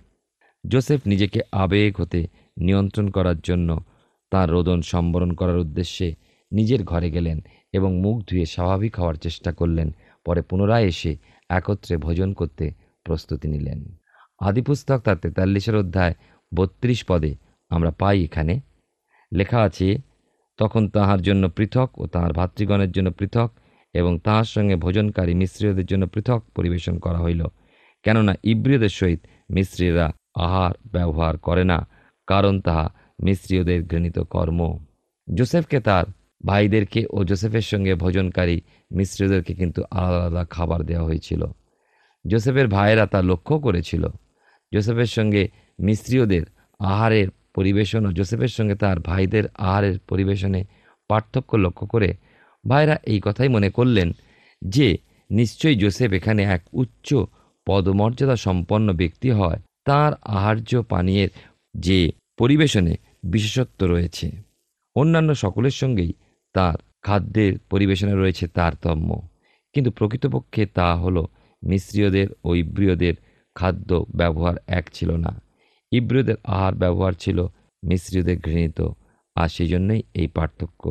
জোসেফ 0.67 1.01
নিজেকে 1.05 1.39
আবেগ 1.51 2.01
হতে 2.01 2.27
নিয়ন্ত্রণ 2.57 3.09
করার 3.09 3.39
জন্য 3.39 3.83
তার 4.31 4.49
রোদন 4.49 4.81
সম্বরণ 4.81 5.31
করার 5.31 5.57
উদ্দেশ্যে 5.57 6.15
নিজের 6.51 6.83
ঘরে 6.83 7.11
গেলেন 7.11 7.39
এবং 7.73 8.01
মুখ 8.01 8.23
ধুয়ে 8.29 8.45
স্বাভাবিক 8.45 8.99
হওয়ার 8.99 9.15
চেষ্টা 9.15 9.51
করলেন। 9.51 9.91
পরে 10.25 10.41
পুনরায় 10.41 10.83
এসে 10.83 11.17
একত্রে 11.49 11.97
ভোজন 11.97 12.33
করতে 12.33 12.65
প্রস্তুতি 13.03 13.47
নিলেন। 13.47 13.79
আদিপুস্তক 14.39 14.99
তার 15.01 15.15
তেতাল্লিশের 15.15 15.75
অধ্যায় 15.75 16.13
বত্রিশ 16.51 16.99
পদে 17.05 17.35
আমরা 17.69 17.91
পাই 17.91 18.17
এখানে। 18.23 18.59
লেখা 19.33 19.59
আছে, 19.61 19.87
তখন 20.59 20.83
তাহার 20.89 21.21
জন্য 21.21 21.43
পৃথক 21.49 21.89
ও 21.99 22.07
তাহার 22.07 22.33
ভাতৃগণের 22.33 22.91
জন্য 22.91 23.11
পৃথক 23.11 23.49
এবং 23.93 24.19
তাহার 24.19 24.45
সঙ্গে 24.45 24.75
ভোজনকারী 24.75 25.33
মিশ্রীয়দের 25.33 25.85
জন্য 25.85 26.07
পৃথক 26.07 26.39
পরিবেশন 26.55 26.99
করা 26.99 27.19
হইল। 27.19 27.41
কেননা 28.03 28.33
ইব্রিয়দের 28.43 28.89
সহিত 28.89 29.21
মিশ্রীরা 29.49 30.07
আহার 30.35 30.73
ব্যবহার 30.91 31.37
করে 31.37 31.63
না, 31.63 31.87
কারণ 32.27 32.61
তাহা 32.61 32.85
মিস্ত্রীয়দের 33.23 33.83
ঘৃণিত 33.83 34.19
কর্ম। 34.19 34.59
জোসেফকে 35.33 35.79
তার 35.79 36.05
ভাইদেরকে 36.45 37.05
ও 37.09 37.23
জোসেফের 37.23 37.61
সঙ্গে 37.61 37.95
ভোজনকারী 37.95 38.61
মিস্ত্রীয়দেরকে 38.91 39.53
কিন্তু 39.53 39.83
আলাদা 39.91 40.17
আলাদা 40.17 40.45
খাবার 40.45 40.83
দেওয়া 40.83 41.03
হয়েছিল। 41.03 41.45
জোসেফের 42.25 42.67
ভাইয়েরা 42.67 43.05
তা 43.05 43.21
লক্ষ্য 43.21 43.59
করেছিল। 43.59 44.07
জোসেফের 44.73 45.05
সঙ্গে 45.05 45.49
মিস্ত্রীয়দের 45.79 46.41
আহারের 46.79 47.27
পরিবেশন 47.55 48.05
ও 48.05 48.11
জোসেফের 48.11 48.47
সঙ্গে 48.47 48.75
তার 48.75 48.99
ভাইদের 48.99 49.43
আহারের 49.57 49.99
পরিবেশনে 49.99 50.65
পার্থক্য 51.09 51.55
লক্ষ্য 51.55 51.87
করে 51.87 52.17
ভাইরা 52.67 52.99
এই 53.03 53.19
কথাই 53.23 53.47
মনে 53.47 53.69
করলেন 53.69 54.11
যে, 54.61 54.97
নিশ্চয়ই 55.29 55.75
জোসেফ 55.75 56.11
এখানে 56.11 56.43
এক 56.43 56.61
উচ্চ 56.73 57.15
পদমর্যাদা 57.65 58.35
সম্পন্ন 58.35 58.93
ব্যক্তি 58.93 59.31
হয়। 59.31 59.59
তার 59.85 60.13
আহার্য 60.23 60.83
পানীয়ের 60.89 61.29
যে 61.73 62.11
পরিবেশনে 62.37 62.97
বিশেষত্ব 63.23 63.85
রয়েছে। 63.85 64.31
অন্যান্য 64.95 65.35
সকলের 65.35 65.71
সঙ্গেই 65.71 66.13
তার 66.57 66.77
খাদ্যের 67.01 67.53
পরিবেশনে 67.69 68.15
রয়েছে 68.15 68.45
তারতম্য। 68.47 69.09
কিন্তু 69.73 69.89
প্রকৃতপক্ষে 69.91 70.63
তা 70.77 70.87
হলো 70.95 71.23
মিশ্রীয়দের 71.63 72.27
ও 72.43 72.49
ইব্রিয়দের 72.55 73.15
খাদ্য 73.55 73.89
ব্যবহার 74.15 74.55
এক 74.67 74.85
ছিল 74.93 75.09
না। 75.25 75.31
ইব্রিয়দের 75.91 76.37
আহার 76.43 76.73
ব্যবহার 76.75 77.13
ছিল 77.13 77.37
মিশ্রীয়দের 77.83 78.37
ঘৃণিত, 78.39 78.79
আর 79.35 79.47
সেই 79.47 79.67
জন্যই 79.67 80.01
এই 80.13 80.27
পার্থক্য। 80.27 80.83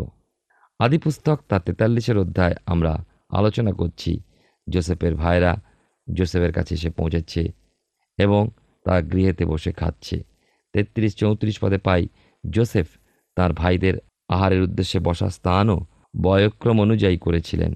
আদিপুস্তক 0.80 1.38
তার 1.48 1.60
তেতাল্লিশের 1.60 2.18
অধ্যায় 2.18 2.54
আমরা 2.66 2.92
আলোচনা 3.30 3.72
করছি। 3.72 4.12
জোসেফের 4.66 5.14
ভাইরা 5.14 5.52
জোসেফের 6.08 6.52
কাছে 6.52 6.72
এসে 6.74 6.90
পৌঁছাচ্ছে 6.90 7.42
এবং 8.18 8.42
তার 8.84 9.00
গৃহেতে 9.02 9.44
বসে 9.44 9.72
খাচ্ছে। 9.72 10.16
তেত্রিশ 10.74 11.12
চৌত্রিশ 11.16 11.56
পদে 11.58 11.78
পাই 11.78 12.02
জোসেফ 12.50 12.88
তার 13.36 13.50
ভাইদের 13.52 13.94
আহারের 14.28 14.60
উদ্দেশ্যে 14.62 14.98
বসার 15.00 15.30
স্থানও 15.30 15.78
বয়ক্রম 16.22 16.76
অনুযায়ী 16.80 17.16
করেছিলেন। 17.16 17.72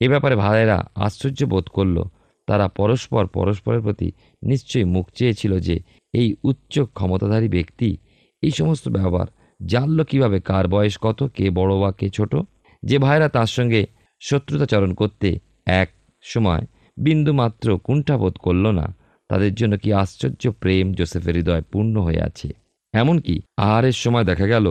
এ 0.00 0.06
ব্যাপারে 0.08 0.36
ভাইয়েরা 0.36 0.78
আশ্চর্য 0.96 1.40
বোধ 1.44 1.66
করল, 1.68 1.96
তারা 2.48 2.66
পরস্পর 2.68 3.26
পরস্পরের 3.26 3.82
প্রতি 3.82 4.08
নিশ্চয়ই 4.42 4.84
মুখ 4.84 5.06
চেয়েছিল 5.14 5.52
যে 5.58 5.76
এই 6.14 6.28
উচ্চ 6.44 6.74
ক্ষমতাধারী 6.94 7.48
ব্যক্তি 7.48 7.88
এই 8.42 8.50
সমস্ত 8.50 8.88
ব্যবহার 8.88 9.28
জানল 9.66 9.98
কীভাবে, 10.02 10.40
কার 10.40 10.64
বয়স 10.68 10.96
কত, 11.02 11.20
কে 11.36 11.50
বড় 11.50 11.74
বা 11.78 11.90
কে 11.92 12.08
ছোট, 12.08 12.32
যে 12.82 12.96
ভাইরা 12.98 13.28
তার 13.28 13.46
সঙ্গে 13.46 13.80
শত্রুতাচরণ 14.22 14.92
করতে 14.94 15.28
এক 15.66 15.88
সময় 16.24 16.62
বিন্দুমাত্র 16.96 17.66
কুণ্ঠাবোধ 17.78 18.34
করল 18.36 18.64
না, 18.70 18.86
তাদের 19.30 19.52
জন্য 19.54 19.74
কি 19.78 19.92
আশ্চর্য 19.92 20.42
প্রেম 20.52 20.86
জোসেফের 20.92 21.34
হৃদয় 21.36 21.62
পূর্ণ 21.72 21.94
হয়ে 22.00 22.22
আছে। 22.22 22.48
এমনকি 22.94 23.34
আহারের 23.56 23.92
সময় 23.92 24.24
দেখা 24.24 24.46
গেল 24.46 24.66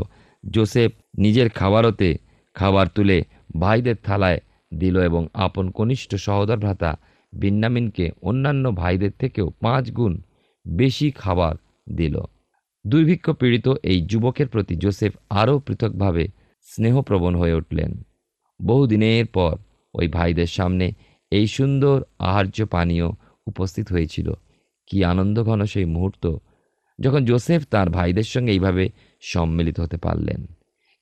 জোসেফ 0.49 0.91
নিজের 1.17 1.49
খাবারতে 1.49 2.17
খাবার 2.53 2.87
তুলে 2.95 3.23
ভাইদের 3.59 3.95
থালায় 4.03 4.39
দিল 4.73 4.99
এবং 4.99 5.27
আপন 5.33 5.69
কনিষ্ঠ 5.69 6.15
সহোদর 6.15 6.57
ভ্রাতা 6.57 6.97
বিন্নামিনকে 7.33 8.11
অন্যান্য 8.21 8.71
ভাইদের 8.71 9.11
থেকেও 9.19 9.49
পাঁচ 9.49 9.91
গুণ 9.91 10.21
বেশি 10.67 11.11
খাবার 11.11 11.55
দিল। 11.93 12.21
দুর্ভিক্ষ 12.87 13.29
পীড়িত 13.29 13.67
এই 13.83 14.01
যুবকের 14.01 14.47
প্রতি 14.47 14.75
জোসেফ 14.75 15.13
আরও 15.29 15.59
পৃথকভাবে 15.59 16.27
স্নেহপ্রবণ 16.63 17.35
হয়ে 17.35 17.53
উঠলেন। 17.53 18.03
বহুদিনের 18.65 19.25
পর 19.25 19.55
ওই 19.93 20.07
ভাইদের 20.07 20.45
সামনে 20.45 20.91
এই 21.31 21.47
সুন্দর 21.47 22.03
আহার্য 22.19 22.65
পানীয় 22.65 23.07
উপস্থিত 23.47 23.91
হয়েছিল। 23.91 24.33
কি 24.87 25.03
আনন্দঘন 25.03 25.65
সেই 25.65 25.85
মুহূর্ত। 25.85 26.37
যখন 26.99 27.25
জোসেফ 27.25 27.65
তার 27.65 27.89
ভাইদের 27.89 28.23
সঙ্গে 28.23 28.51
এইভাবে 28.51 28.89
সম্মিলিত 29.21 29.79
হতে 29.79 29.97
পারলেন। 29.97 30.45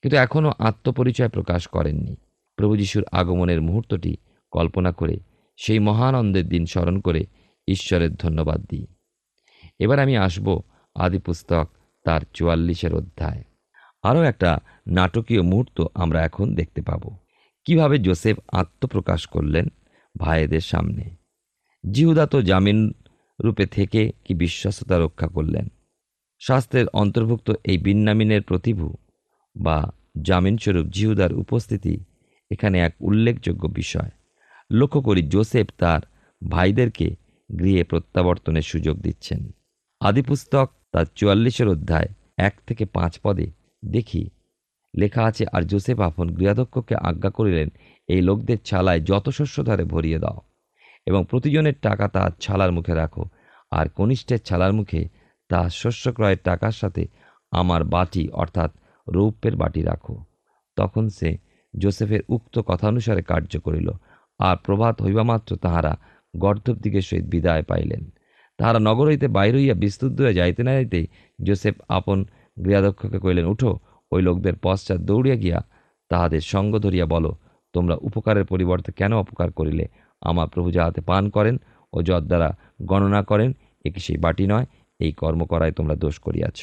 কিন্তু 0.02 0.16
এখনও 0.16 0.52
আত্মপরিচয় 0.58 1.28
প্রকাশ 1.28 1.66
করেননি। 1.66 2.16
প্রভু 2.56 2.76
যিশুর 2.76 3.04
আগমনের 3.12 3.62
মুহূর্তটি 3.62 4.16
কল্পনা 4.50 4.92
করে, 4.92 5.20
সেই 5.56 5.78
মহানন্দের 5.78 6.48
দিন 6.48 6.66
স্মরণ 6.66 7.00
করে 7.00 7.26
ঈশ্বরের 7.68 8.14
ধন্যবাদ 8.14 8.66
দিই। 8.70 8.86
এবার 9.78 9.98
আমি 9.98 10.16
আসব 10.16 10.60
আদি 10.94 11.18
পুস্তক 11.18 11.68
তার 12.04 12.20
চুয়াল্লিশের 12.34 12.94
অধ্যায়। 12.94 13.44
আরও 14.02 14.22
একটা 14.22 14.58
নাটকীয় 14.86 15.42
মুহূর্ত 15.42 15.84
আমরা 15.94 16.24
এখন 16.24 16.54
দেখতে 16.54 16.82
পাব। 16.82 17.18
কীভাবে 17.64 17.98
জোসেফ 17.98 18.38
আত্মপ্রকাশ 18.52 19.26
করলেন 19.26 19.68
ভাইদের 20.18 20.60
সামনে? 20.60 21.16
জিহুদা 21.90 22.26
তো 22.26 22.42
জামিন 22.42 22.92
রূপে 23.44 23.66
থেকে 23.66 24.12
কি 24.24 24.34
বিশ্বস্ততা 24.34 24.98
রক্ষা 24.98 25.28
করলেন? 25.28 25.68
শাস্ত্রের 26.40 26.86
অন্তর্ভুক্ত 26.92 27.48
এই 27.64 27.78
বিন্নামিনের 27.78 28.42
প্রতিভু 28.42 28.86
বা 29.56 29.78
জামিনস্বরূপ 30.22 30.86
জিহুদার 30.86 31.32
উপস্থিতি 31.34 31.94
এখানে 32.50 32.76
এক 32.80 32.92
উল্লেখযোগ্য 33.00 33.64
বিষয়। 33.68 34.10
লক্ষ্য 34.70 35.00
করি 35.02 35.22
জোসেফ 35.22 35.66
তার 35.78 36.00
ভাইদেরকে 36.42 37.08
গৃহে 37.50 37.84
প্রত্যাবর্তনের 37.84 38.62
সুযোগ 38.62 38.96
দিচ্ছেন। 39.00 39.40
আদিপুস্তক 40.00 40.66
তার 40.92 41.06
চুয়াল্লিশের 41.14 41.68
অধ্যায় 41.68 42.08
এক 42.38 42.54
থেকে 42.66 42.84
পাঁচ 42.86 43.12
পদে 43.24 43.46
দেখি, 43.82 44.22
লেখা 44.94 45.22
আছে, 45.24 45.44
আর 45.52 45.62
জোসেফ 45.62 45.98
আফন 46.00 46.26
গৃহাধ্যক্ষকে 46.36 46.94
আজ্ঞা 47.08 47.30
করিলেন, 47.30 47.68
এই 48.08 48.20
লোকদের 48.22 48.58
ছালায় 48.64 49.00
যত 49.00 49.26
শস্য 49.28 49.56
ধরে 49.64 49.84
ভরিয়ে 49.84 50.18
দাও 50.18 50.38
এবং 51.06 51.20
প্রতিজনের 51.24 51.76
টাকা 51.82 52.06
তার 52.08 52.30
ছালার 52.40 52.70
মুখে 52.72 52.94
রাখো, 52.94 53.24
আর 53.72 53.86
কনিষ্ঠের 53.88 54.38
ছালার 54.38 54.72
মুখে 54.72 55.00
তার 55.50 55.70
শস্য 55.80 56.04
ক্রয়ের 56.12 56.40
টাকার 56.44 56.74
সাথে 56.80 57.02
আমার 57.52 57.82
বাটি, 57.84 58.22
অর্থাৎ 58.42 58.70
রৌপ্যের 59.06 59.54
বাটি 59.56 59.82
রাখো। 59.82 60.14
তখন 60.76 61.04
সে 61.08 61.30
জোসেফের 61.74 62.22
উক্ত 62.28 62.54
কথানুসারে 62.66 63.22
কার্য 63.22 63.52
করিল, 63.60 63.88
আর 64.40 64.56
প্রভাত 64.56 64.96
হইবামাত্র 65.02 65.50
তাহারা 65.56 65.92
গর্ধব 66.34 66.76
দিকের 66.76 67.04
সহিত 67.08 67.24
বিদায় 67.24 67.62
পাইলেন। 67.62 68.02
তাহারা 68.58 68.78
নগর 68.78 69.06
হইতে 69.06 69.28
বাইর 69.28 69.54
হইয়া 69.54 69.74
বিস্তুত 69.74 70.10
দূরে 70.12 70.32
যাইতে 70.34 70.62
না 70.62 70.72
যাইতে 70.72 71.00
জোসেফ 71.44 71.76
আপন 71.88 72.18
গৃহাধ্যক্ষকে 72.64 73.18
কইলেন 73.18 73.46
উঠো, 73.46 73.70
ওই 74.12 74.20
লোকদের 74.22 74.54
পশ্চাৎ 74.62 75.00
দৌড়িয়া 75.08 75.36
গিয়া 75.36 75.58
তাহাদের 76.10 76.42
সঙ্গ 76.52 76.72
ধরিয়া 76.78 77.06
বলো, 77.06 77.30
তোমরা 77.74 77.94
উপকারের 78.08 78.44
পরিবর্তে 78.44 78.90
কেন 78.92 79.12
অপকার 79.14 79.48
করিলে? 79.52 79.84
আমার 80.22 80.48
প্রভু 80.48 80.68
যাহাতে 80.70 81.00
পান 81.00 81.24
করেন 81.30 81.56
ও 81.92 82.02
যদ 82.02 82.22
দ্বারা 82.30 82.48
গণনা 82.82 83.22
করেন, 83.22 83.50
এ 83.84 83.88
কি 83.90 84.00
সেই 84.00 84.16
বাটি 84.16 84.44
নয়? 84.46 84.66
এই 85.00 85.12
কর্ম 85.20 85.40
করায় 85.52 85.74
তোমরা 85.78 85.94
দোষ 86.04 86.16
করিয়াছ। 86.26 86.60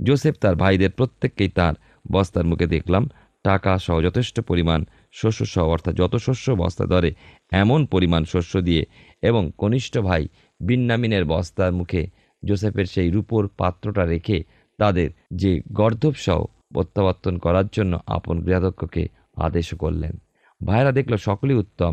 জোসেফ 0.00 0.34
তার 0.42 0.54
ভাইদের 0.62 0.92
প্রত্যেককেই 0.98 1.50
তার 1.58 1.74
বস্তার 2.04 2.44
মুখে 2.50 2.66
দেখলাম। 2.76 3.04
টাকা 3.44 3.72
সহ 3.86 3.96
যথেষ্ট 4.06 4.36
পরিমাণ 4.50 4.80
শস্য 5.20 5.40
সহ, 5.54 5.64
অর্থাৎ 5.74 5.94
যত 6.00 6.14
শস্য 6.26 6.46
বস্তা 6.62 6.84
ধরে, 6.92 7.10
এমন 7.62 7.80
পরিমাণ 7.94 8.22
শস্য 8.32 8.54
দিয়ে 8.68 8.82
এবং 9.22 9.42
কনিষ্ঠ 9.58 9.94
ভাই 9.98 10.22
বিন্নামিনের 10.60 11.24
বস্তার 11.24 11.72
মুখে 11.72 12.02
জোসেফের 12.42 12.86
সেই 12.94 13.08
রূপোর 13.14 13.42
পাত্রটা 13.60 14.04
রেখে 14.12 14.38
তাদের 14.78 15.08
যে 15.42 15.50
গর্ধব 15.78 16.14
সহ 16.26 16.40
প্রত্যাবর্তন 16.74 17.34
করার 17.44 17.66
জন্য 17.76 17.92
আপন 18.16 18.36
গৃহাধ্যক্ষকে 18.44 19.02
আদেশও 19.46 19.76
করলেন। 19.76 20.14
ভাইরা 20.60 20.92
দেখল 20.98 21.12
সকলেই 21.28 21.60
উত্তম 21.62 21.92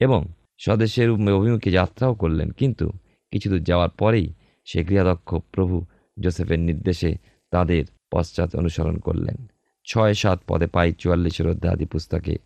এবং 0.00 0.20
স্বদেশের 0.64 1.08
অভিমুখে 1.38 1.70
যাত্রাও 1.78 2.14
করলেন, 2.22 2.48
কিন্তু 2.60 2.86
কিছু 3.32 3.46
দূর 3.52 3.62
যাওয়ার 3.70 3.92
পরেই 4.00 4.26
সে 4.64 4.84
গৃহাধ্যক্ষ 4.84 5.34
প্রভু 5.52 5.84
জোসেফের 6.20 6.58
নির্দেশে 6.58 7.16
তাদের 7.50 7.84
পশ্চাৎ 8.12 8.56
অনুসরণ 8.56 8.98
করলেন। 8.98 9.46
ছয় 9.84 10.14
সাত 10.14 10.40
পদে 10.48 10.66
পাই 10.66 10.92
চুয়াল্লিশের 10.92 11.48
অধ্যায়াদি 11.48 11.86
পুস্তকে। 11.86 12.36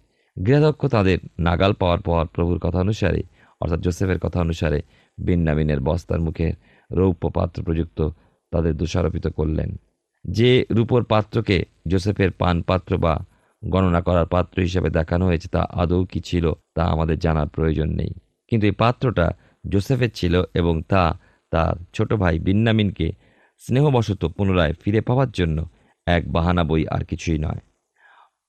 গৃহাধ্যক্ষ 0.47 0.87
তাদের 0.87 1.19
নাগাল 1.39 1.73
পাওয়ার 1.73 2.01
পর 2.01 2.27
প্রভুর 2.27 2.59
কথা 2.59 2.79
অনুসারে, 2.79 3.23
অর্থাৎ 3.61 3.81
জোসেফের 3.81 4.19
কথা 4.19 4.41
অনুসারে 4.41 4.83
বিন্নামিনের 5.19 5.81
বস্তার 5.81 6.21
মুখে 6.21 6.53
রৌপ্য 6.93 7.31
পাত্র 7.31 7.63
প্রযুক্ত 7.63 8.09
তাদের 8.51 8.77
দোষারোপিত 8.77 9.27
করলেন। 9.27 9.77
যে 10.25 10.65
রূপোর 10.71 11.05
পাত্রকে 11.05 11.65
জোসেফের 11.89 12.31
পান 12.31 12.63
পাত্র 12.63 12.99
বা 12.99 13.25
গণনা 13.65 14.01
করার 14.01 14.27
পাত্র 14.27 14.63
হিসেবে 14.63 14.91
দেখানো 14.91 15.27
হয়েছে 15.27 15.49
তা 15.49 15.67
আদৌ 15.71 16.05
কি 16.05 16.21
ছিল 16.21 16.53
তা 16.75 16.85
আমাদের 16.85 17.19
জানার 17.19 17.49
প্রয়োজন 17.49 17.89
নেই। 17.89 18.11
কিন্তু 18.49 18.67
এই 18.67 18.73
পাত্রটা 18.73 19.33
জোসেফের 19.69 20.11
ছিল 20.15 20.43
এবং 20.55 20.83
তা 20.83 21.19
তার 21.51 21.85
ছোট 21.95 22.13
ভাই 22.13 22.39
বিন্নামিনকে 22.39 23.13
স্নেহবশত 23.59 24.25
পুনরায় 24.25 24.73
ফিরে 24.73 25.01
পাওয়ার 25.01 25.31
জন্য 25.31 25.69
এক 26.07 26.33
বাহানা 26.33 26.65
বই 26.65 26.87
আর 26.87 27.05
কিছুই 27.05 27.39
নয়। 27.39 27.61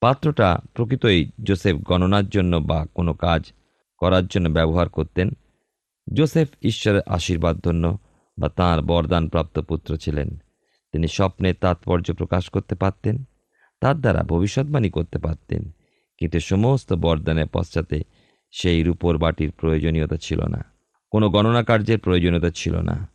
পাত্রটা 0.01 0.59
প্রকৃতই 0.73 1.31
জোসেফ 1.43 1.75
গণনার 1.75 2.29
জন্য 2.29 2.57
বা 2.57 2.85
কোনো 2.95 3.13
কাজ 3.13 3.51
করার 3.97 4.27
জন্য 4.27 4.49
ব্যবহার 4.49 4.89
করতেন। 4.89 5.29
জোসেফ 6.13 6.47
ঈশ্বরের 6.61 7.01
আশীর্বাদ 7.05 7.59
ধন্য 7.59 7.97
বা 8.39 8.49
তাঁর 8.49 8.81
বরদানপ্রাপ্ত 8.81 9.59
পুত্র 9.59 9.97
ছিলেন। 9.97 10.37
তিনি 10.91 11.07
স্বপ্নের 11.07 11.55
তাৎপর্য 11.61 12.13
প্রকাশ 12.13 12.49
করতে 12.49 12.75
পারতেন, 12.75 13.23
তার 13.81 13.95
দ্বারা 14.01 14.23
ভবিষ্যৎবাণী 14.23 14.89
করতে 14.89 15.17
পারতেন, 15.17 15.71
কিন্তু 16.17 16.39
সমস্ত 16.39 16.93
বরদানের 16.93 17.47
পশ্চাতে 17.47 18.03
সেই 18.51 18.83
রূপোর 18.83 19.17
বাটির 19.17 19.51
প্রয়োজনীয়তা 19.51 20.17
ছিল 20.17 20.45
না। 20.45 20.76
কোনো 21.09 21.29
গণনা 21.29 21.63
কার্যের 21.63 21.99
প্রয়োজনীয়তা 21.99 22.49
ছিল 22.49 22.75
না। 22.81 23.09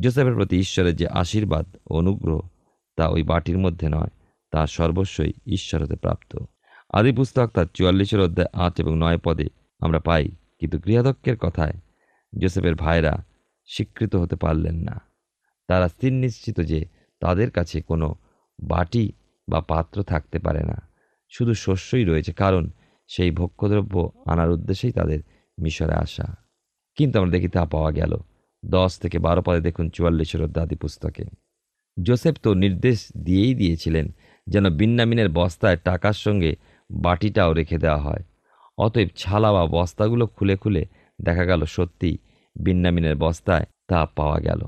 জোসেফের 0.00 0.34
প্রতি 0.34 0.58
ঈশ্বরের 0.58 0.96
যে 0.96 1.06
আশীর্বাদ 1.06 1.76
ও 1.86 1.94
অনুগ্রহ, 1.94 2.48
তা 2.96 3.08
ওই 3.08 3.22
বাটির 3.22 3.58
মধ্যে 3.58 3.88
নয়, 3.88 4.10
তা 4.50 4.66
সর্বস্বই 4.66 5.32
ঈশ্বর 5.46 5.82
হতে 5.82 5.96
প্রাপ্ত। 5.96 6.38
আদি 6.90 7.12
পুস্তক 7.12 7.50
তার 7.54 7.66
চুয়াল্লিশের 7.74 8.20
অধ্যায় 8.20 8.48
আট 8.52 8.80
এবং 8.80 8.98
নয় 8.98 9.18
পদে 9.18 9.46
আমরা 9.80 10.00
পাই, 10.00 10.28
কিন্তু 10.58 10.78
গৃহাধ্যক্ষের 10.78 11.36
কথায় 11.36 11.72
জোসেফের 12.40 12.74
ভাইরা 12.74 13.24
স্বীকৃত 13.66 14.16
হতে 14.16 14.36
পারলেন 14.36 14.74
না। 14.74 15.00
তারা 15.68 15.88
স্থির 15.88 16.12
নিশ্চিত 16.12 16.60
যে 16.60 16.86
তাদের 17.20 17.50
কাছে 17.50 17.82
কোনো 17.82 18.14
বাটি 18.62 19.12
বা 19.48 19.60
পাত্র 19.60 20.02
থাকতে 20.02 20.38
পারে 20.38 20.62
না। 20.62 20.88
শুধু 21.28 21.54
শস্যই 21.54 22.04
রয়েছে, 22.04 22.32
কারণ 22.32 22.70
সেই 23.08 23.30
ভক্ষ্যদ্রব্য 23.30 24.12
আনার 24.26 24.50
উদ্দেশ্যেই 24.50 24.92
তাদের 24.92 25.20
মিশরে 25.58 25.94
আসা। 25.94 26.43
কিন্তু 26.96 27.18
আমরা 27.18 27.30
দেখি 27.30 27.48
তা 27.48 27.64
পাওয়া 27.64 27.90
গেল। 27.90 28.16
দশ 28.64 28.98
থেকে 28.98 29.18
বারো 29.18 29.42
পদে 29.42 29.60
দেখুন 29.60 29.88
চুয়াল্লিশের 29.88 30.42
অধ্যাদি 30.42 30.76
পুস্তকে। 30.76 31.24
জোসেফ 32.02 32.36
তো 32.42 32.54
নির্দেশ 32.54 33.08
দিয়েই 33.16 33.54
দিয়েছিলেন 33.54 34.08
যেন 34.46 34.70
বিন্নামিনের 34.70 35.28
বস্তায় 35.28 35.76
টাকার 35.76 36.12
সঙ্গে 36.12 36.56
বাটিটাও 36.90 37.52
রেখে 37.52 37.78
দেওয়া 37.78 37.98
হয়। 37.98 38.22
অতএব 38.78 39.08
ছালা 39.16 39.52
বা 39.52 39.66
বস্তাগুলো 39.66 40.26
খুলে 40.26 40.56
খুলে 40.56 40.86
দেখা 41.22 41.44
গেল 41.44 41.64
সত্যি 41.64 42.18
বিন্নামিনের 42.56 43.16
বস্তায় 43.16 43.64
তা 43.88 44.06
পাওয়া 44.06 44.40
গেল। 44.40 44.64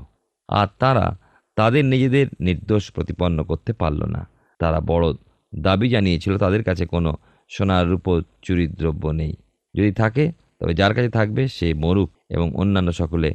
আর 0.49 0.67
তারা 0.79 1.17
তাদের 1.55 1.85
নিজেদের 1.85 2.27
নির্দোষ 2.39 2.91
প্রতিপন্ন 2.91 3.43
করতে 3.43 3.73
পারল 3.73 4.05
না। 4.05 4.27
তারা 4.59 4.79
বড় 4.79 5.13
দাবি 5.55 5.89
জানিয়েছিল 5.89 6.37
তাদের 6.37 6.63
কাছে 6.63 6.85
কোনো 6.85 7.17
সোনার 7.49 7.87
রূপ 7.87 8.21
চুরির 8.41 8.73
দ্রব্য 8.73 9.07
নেই। 9.07 9.35
যদি 9.75 9.91
থাকে, 9.91 10.31
তবে 10.59 10.73
যার 10.73 10.93
কাছে 10.95 11.09
থাকবে 11.09 11.47
সে 11.47 11.73
মরুক। 11.73 12.16
এবং 12.29 12.55
অন্যান্য 12.55 12.91
সকলে 12.91 13.33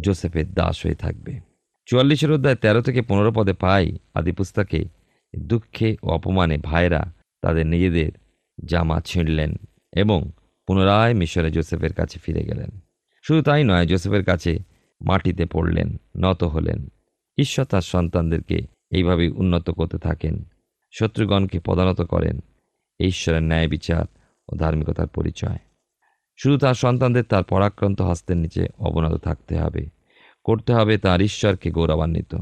জোসেফের 0.00 0.54
দাস 0.54 0.86
হয়ে 0.86 0.94
থাকবে। 0.94 1.40
চুয়াল্লিশের 1.86 2.32
অধ্যায় 2.32 2.54
তেরো 2.54 2.82
থেকে 2.82 3.02
পনেরো 3.02 3.32
পদে 3.32 3.52
পাই 3.52 3.98
আদি 4.14 4.32
পুস্তকে 4.32 4.84
দুঃখে 5.38 5.96
ও 6.02 6.08
অপমানে 6.08 6.58
ভাইরা 6.58 7.12
তাদের 7.42 7.66
নিজেদের 7.66 8.12
জামা 8.64 9.00
ছিঁড়লেন 9.00 9.56
এবং 9.92 10.30
পুনরায় 10.66 11.14
মিশরে 11.14 11.50
জোসেফের 11.50 11.92
কাছে 11.92 12.18
ফিরে 12.18 12.44
গেলেন। 12.44 12.70
শুধু 13.22 13.42
তাই 13.42 13.64
নয়, 13.64 13.86
জোসেফের 13.86 14.24
কাছে 14.24 14.58
মাটিতে 15.04 15.46
পড়লেন, 15.46 15.96
নত 16.16 16.44
হলেন। 16.44 16.88
ঈশ্বর 17.38 17.64
তার 17.64 17.80
সন্তানদেরকে 17.80 18.66
এইভাবেই 18.90 19.28
উন্নত 19.28 19.70
করতে 19.70 19.98
থাকেন, 19.98 20.44
শত্রুগণকে 20.92 21.60
পদানত 21.60 22.00
করেন। 22.00 22.40
ঈশ্বরের 23.00 23.42
ন্যায় 23.42 23.68
বিচার 23.68 24.04
ও 24.48 24.56
ধার্মিকতার 24.56 25.06
পরিচয়। 25.06 25.58
শুধু 26.44 26.58
তার 26.58 26.74
সন্তানদের, 26.74 27.24
তার 27.24 27.44
পরাক্রান্ত 27.44 28.02
হস্তের 28.02 28.36
নিচে 28.36 28.66
অবনত 28.78 29.24
থাকতে 29.24 29.58
হবে। 29.58 29.88
করতে 30.44 30.72
হবে 30.72 30.98
তার 30.98 31.20
ঈশ্বরকে 31.20 31.70
গৌরবান্বিত। 31.70 32.36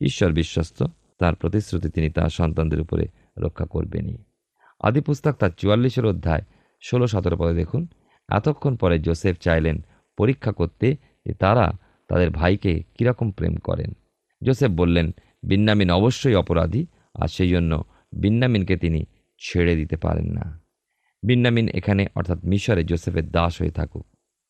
ঈশ্বর 0.00 0.32
বিশ্বস্ত, 0.32 0.82
তার 1.18 1.34
প্রতিশ্রুতি 1.34 1.90
তিনি 1.90 2.10
তার 2.10 2.28
সন্তানদের 2.28 2.80
উপরে 2.80 3.06
রক্ষা 3.38 3.66
করবেনই। 3.66 4.16
আদি 4.80 5.00
পুস্তক 5.00 5.32
তার 5.32 5.50
চুয়াল্লিশের 5.50 6.06
অধ্যায়, 6.06 6.42
ষোলো 6.82 7.06
সতেরো 7.06 7.36
পদে 7.36 7.54
দেখুন, 7.54 7.86
এতক্ষণ 8.28 8.76
পরে 8.76 8.98
জোসেফ 8.98 9.36
চাইলেন 9.38 9.84
পরীক্ষা 10.16 10.52
করতে 10.52 10.96
যে 11.26 11.34
তারা 11.34 11.72
তাদের 12.08 12.30
ভাইকে 12.30 12.82
কীরকম 12.98 13.30
প্রেম 13.30 13.56
করেন? 13.56 13.92
জোসেফ 14.44 14.70
বললেন 14.70 15.10
বিন্নামিন 15.42 15.90
অবশ্যই 15.90 16.34
অপরাধী, 16.34 16.86
আর 17.14 17.28
সেই 17.28 17.48
জন্য 17.48 17.84
বিন্নামিনকে 18.12 18.76
তিনি 18.76 19.04
ছেড়ে 19.38 19.76
দিতে 19.76 19.96
পারেন 19.96 20.26
না। 20.26 20.59
বিন্নামিন 21.22 21.68
এখানে, 21.68 22.06
অর্থাৎ 22.14 22.44
মিশরে 22.44 22.84
জোসেফের 22.84 23.30
দাস 23.30 23.60
হয়ে 23.60 23.70
থাকুক। 23.70 24.06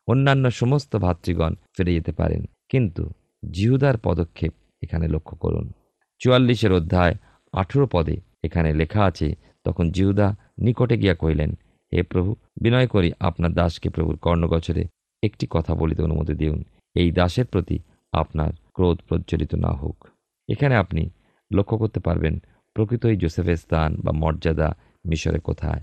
অন্যান্য 0.06 0.50
সমস্ত 0.50 0.96
ভাতৃগণ 0.96 1.54
ফিরে 1.76 1.94
যেতে 1.94 2.12
পারেন। 2.12 2.44
কিন্তু 2.68 3.11
জিহুদার 3.52 3.98
পদক্ষেপ 3.98 4.52
এখানে 4.83 5.09
লক্ষ্য 5.09 5.37
করুন। 5.37 5.72
চুয়াল্লিশের 6.18 6.72
অধ্যায়, 6.72 7.14
আঠেরো 7.52 7.88
পদে 7.92 8.16
এখানে 8.44 8.72
লেখা 8.72 9.04
আছে, 9.04 9.35
তখন 9.64 9.90
জিহুদা 9.90 10.37
নিকটে 10.59 10.98
গিয়া 10.98 11.14
কহিলেন, 11.14 11.50
হে 11.92 12.02
প্রভু, 12.02 12.37
বিনয় 12.62 12.87
করি 12.87 13.12
আপনার 13.20 13.52
দাসকে 13.52 13.88
প্রভুর 13.90 14.16
কর্ণগছরে 14.16 14.85
একটি 15.22 15.46
কথা 15.50 15.74
বলিতে 15.74 16.02
অনুমতি 16.02 16.35
দিন 16.35 16.64
এই 16.94 17.11
দাসের 17.11 17.46
প্রতি 17.46 17.78
আপনার 18.12 18.52
ক্রোধ 18.72 18.98
প্রজ্বলিত 19.09 19.54
না 19.54 19.68
হোক। 19.68 20.06
এখানে 20.48 20.74
আপনি 20.74 21.11
লক্ষ্য 21.52 21.78
করতে 21.78 22.00
পারবেন, 22.00 22.38
প্রকৃতই 22.74 23.16
জোসেফের 23.16 23.56
স্থান 23.56 23.96
বা 23.96 24.12
মর্যাদা 24.12 24.76
মিশরে 25.04 25.38
কোথায়? 25.38 25.80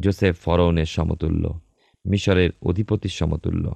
জোসেফ 0.00 0.40
ফরৌনের 0.40 0.86
সমতুল্য, 0.86 1.60
মিশরের 2.06 2.50
অধিপতির 2.62 3.10
সমতুল্য। 3.10 3.74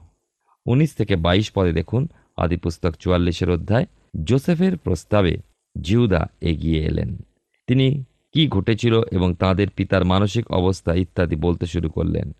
উনিশ 0.66 0.94
থেকে 0.94 1.16
বাইশ 1.16 1.50
পদে 1.52 1.72
দেখুন 1.72 2.08
আদিপুস্তক 2.36 2.94
চুয়াল্লিশের 2.98 3.50
অধ্যায়। 3.50 3.86
জোসেফের 4.24 4.76
প্রস্তাবে 4.76 5.36
জিউদা 5.80 6.26
এগিয়ে 6.40 6.84
এলেন। 6.84 7.18
তিনি 7.66 8.04
কি 8.32 8.48
ঘটেছিল 8.48 9.02
এবং 9.12 9.34
তাদের 9.34 9.70
পিতার 9.70 10.04
মানসিক 10.04 10.50
অবস্থা 10.50 10.94
ইত্যাদি 10.94 11.36
বলতে 11.36 11.66
শুরু 11.66 11.90
করলেন। 11.90 12.32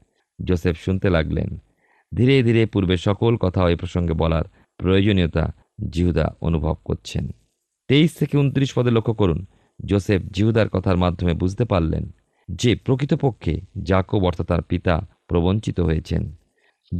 জোসেফ 0.44 0.76
শুনতে 0.84 1.10
লাগলেন। 1.10 1.62
ধীরে 2.14 2.42
ধীরে 2.42 2.66
পূর্বে 2.66 2.96
সকল 2.96 3.36
কথা 3.36 3.68
এই 3.68 3.76
প্রসঙ্গে 3.76 4.12
বলার 4.12 4.44
প্রয়োজনীয়তা 4.76 5.52
জিহুদা 5.90 6.36
অনুভব 6.40 6.76
করছেন। 6.84 7.30
তেইশ 7.88 8.14
থেকে 8.14 8.38
উনত্রিশ 8.38 8.72
পদে 8.74 8.90
লক্ষ্য 8.90 9.14
করুন, 9.14 9.46
জোসেফ 9.84 10.22
জিহুদার 10.22 10.68
কথার 10.68 10.96
মাধ্যমে 10.96 11.34
বুঝতে 11.34 11.64
পারলেন 11.64 12.10
যে 12.60 12.74
প্রকৃতপক্ষে 12.74 13.54
জাকব 13.82 14.24
অর্থাৎ 14.24 14.46
তার 14.46 14.62
পিতা 14.62 14.94
প্রবঞ্চিত 15.28 15.80
হয়েছেন। 15.80 16.22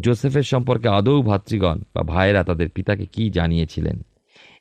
জোসেফের 0.01 0.43
সম্পর্কে 0.43 0.88
আদৌ 0.88 1.23
ভাতৃগণ 1.23 1.79
বা 1.95 2.03
ভাইয়েরা 2.03 2.43
তাদের 2.45 2.69
পিতাকে 2.69 3.07
কি 3.07 3.31
জানিয়েছিলেন? 3.31 3.97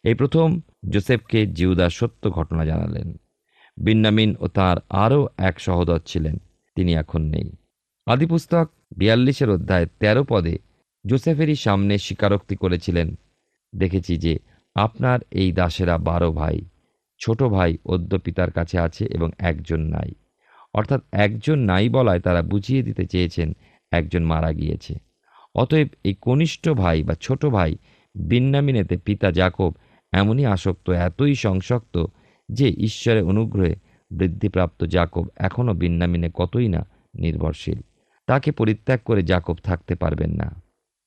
এই 0.03 0.13
প্রথম 0.13 0.47
জোসেফকে 0.89 1.45
জিহুদার 1.45 1.89
সত্য 1.89 2.31
ঘটনা 2.31 2.65
জানালেন। 2.65 3.07
বিন্নামিন 3.77 4.35
ও 4.39 4.47
তার 4.47 4.77
আরও 4.89 5.27
এক 5.37 5.59
সহোদর 5.59 5.99
ছিলেন, 6.05 6.35
তিনি 6.75 6.91
এখন 6.93 7.21
নেই। 7.21 7.47
আদিপুস্তক 8.07 8.65
বিয়াল্লিশের 8.97 9.49
অধ্যায় 9.49 9.85
তেরো 9.99 10.23
পদে 10.23 10.55
জোসেফেরই 11.05 11.55
সামনে 11.55 11.97
স্বীকারোক্তি 11.97 12.55
করেছিলেন, 12.55 13.07
দেখেছি 13.73 14.17
যে 14.17 14.33
আপনার 14.75 15.19
এই 15.31 15.51
দাসেরা 15.51 15.97
বারো 15.97 16.31
ভাই, 16.31 16.57
ছোট 17.21 17.43
ভাই 17.43 17.77
অদ্য 17.85 18.19
পিতার 18.19 18.51
কাছে 18.51 18.77
আছে 18.79 19.05
এবং 19.05 19.29
একজন 19.39 19.79
নাই। 19.79 20.11
অর্থাৎ 20.73 21.01
একজন 21.11 21.59
নাই 21.59 21.89
বলায় 21.89 22.19
তারা 22.19 22.41
বুঝিয়ে 22.41 22.83
দিতে 22.83 23.05
চেয়েছেন 23.05 23.53
একজন 23.91 24.23
মারা 24.23 24.53
গিয়েছে। 24.53 24.95
অতএব 25.55 25.87
এই 26.03 26.13
কনিষ্ঠ 26.21 26.69
ভাই 26.69 27.03
বা 27.03 27.15
ছোট 27.21 27.45
ভাই 27.45 27.75
বিন্নামিনেতে 28.15 28.97
পিতা 28.97 29.31
জাকব 29.31 29.73
এমনই 30.13 30.45
আসক্ত, 30.45 30.89
এতই 30.89 31.35
সংসক্ত 31.35 32.05
যে 32.49 32.69
ঈশ্বরের 32.69 33.23
অনুগ্রহে 33.23 33.75
বৃদ্ধিপ্রাপ্ত 34.11 34.83
জাকব 34.83 35.27
এখনও 35.35 35.73
বিন্নামিনে 35.73 36.29
কতই 36.33 36.67
না 36.67 36.89
নির্ভরশীল। 37.15 37.81
তাকে 38.27 38.51
পরিত্যাগ 38.51 38.99
করে 39.05 39.23
জাকব 39.23 39.55
থাকতে 39.63 39.95
পারবেন 39.95 40.31
না। 40.31 40.61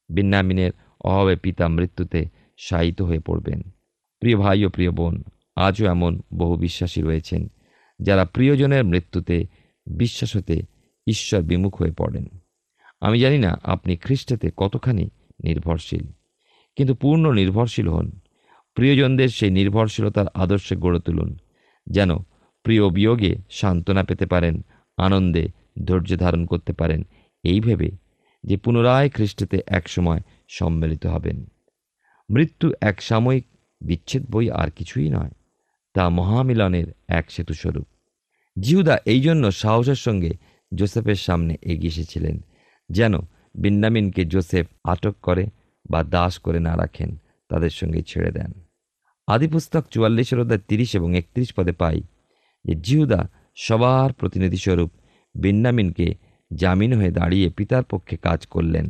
বিন্নামিনের 0.08 0.70
অভাবে 1.04 1.36
পিতা 1.36 1.68
মৃত্যুতে 1.68 2.26
শায়িত 2.58 3.02
হয়ে 3.02 3.18
পড়বেন। 3.18 3.62
প্রিয় 4.20 4.36
ভাই 4.36 4.64
ও 4.64 4.68
প্রিয় 4.68 4.90
বোন, 4.90 5.22
আজও 5.56 5.86
এমন 5.86 6.20
বহু 6.34 6.56
বিশ্বাসী 6.56 7.02
রয়েছেন 7.02 7.48
যারা 8.00 8.24
প্রিয়জনের 8.24 8.82
মৃত্যুতে 8.84 9.36
বিশ্বাস 9.86 10.30
হতে 10.36 10.56
ঈশ্বর 11.06 11.40
বিমুখ 11.42 11.74
হয়ে 11.82 11.98
পড়েন। 11.98 12.26
আমি 13.02 13.16
জানি 13.20 13.38
না 13.38 13.50
আপনি 13.64 13.92
খ্রিস্টেতে 13.96 14.48
কতখানি 14.56 15.04
নির্ভরশীল, 15.44 16.04
কিন্তু 16.78 16.94
পূর্ণ 16.94 17.24
নির্ভরশীল 17.32 17.88
হন। 17.88 18.06
প্রিয়জনদের 18.76 19.28
সেই 19.28 19.50
নির্ভরশীলতার 19.50 20.28
আদর্শে 20.34 20.74
গড়ে 20.76 21.00
তুলুন, 21.00 21.30
যেন 21.86 22.10
প্রিয় 22.64 22.84
বিয়োগে 22.88 23.32
সান্ত্বনা 23.50 24.02
পেতে 24.04 24.26
পারেন, 24.26 24.54
আনন্দে 24.98 25.44
ধৈর্য 25.84 26.10
ধারণ 26.16 26.42
করতে 26.46 26.72
পারেন, 26.72 27.00
এই 27.44 27.58
ভেবে 27.60 27.90
যে 28.44 28.56
পুনরায় 28.56 29.08
খ্রিস্টেতে 29.10 29.58
একসময় 29.68 30.20
সম্মিলিত 30.48 31.04
হবেন। 31.06 31.38
মৃত্যু 32.28 32.66
এক 32.80 32.96
সাময়িক 33.02 33.44
বিচ্ছেদ 33.80 34.22
বই 34.30 34.46
আর 34.50 34.68
কিছুই 34.70 35.08
নয়। 35.08 35.32
তা 35.94 36.04
মহামিলনের 36.08 36.88
এক 37.08 37.24
সেতুস্বরূপ। 37.30 37.86
জিহুদা 38.56 38.94
এই 39.06 39.20
জন্য 39.20 39.44
সাহসের 39.52 40.00
সঙ্গে 40.06 40.30
জোসেফের 40.72 41.20
সামনে 41.26 41.54
এগিয়ে 41.62 41.94
এসেছিলেন, 41.94 42.36
যেন 42.90 43.14
বিন্নামিনকে 43.54 44.22
জোসেফ 44.24 44.66
আটক 44.84 45.14
করে 45.22 45.44
বা 45.90 46.00
দাস 46.04 46.38
করে 46.38 46.60
না 46.60 46.76
রাখেন, 46.76 47.10
তাদের 47.50 47.70
সঙ্গে 47.70 48.00
ছেড়ে 48.02 48.30
দেন। 48.30 48.50
আদিপুস্তক 49.28 49.84
চুয়াল্লিশের 49.90 50.38
অধ্যায় 50.40 50.62
তিরিশ 50.68 50.90
এবং 50.94 51.10
একত্রিশ 51.16 51.48
পদে 51.52 51.72
পাই 51.72 51.98
যে 52.64 52.74
জিহুদা 52.74 53.20
সবার 53.56 54.12
প্রতিনিধিস্বরূপ 54.12 54.90
বিন্নামিনকে 55.34 56.14
জামিন 56.50 56.92
হয়ে 56.92 57.10
দাঁড়িয়ে 57.10 57.48
পিতার 57.50 57.82
পক্ষে 57.82 58.16
কাজ 58.16 58.46
করলেন। 58.46 58.86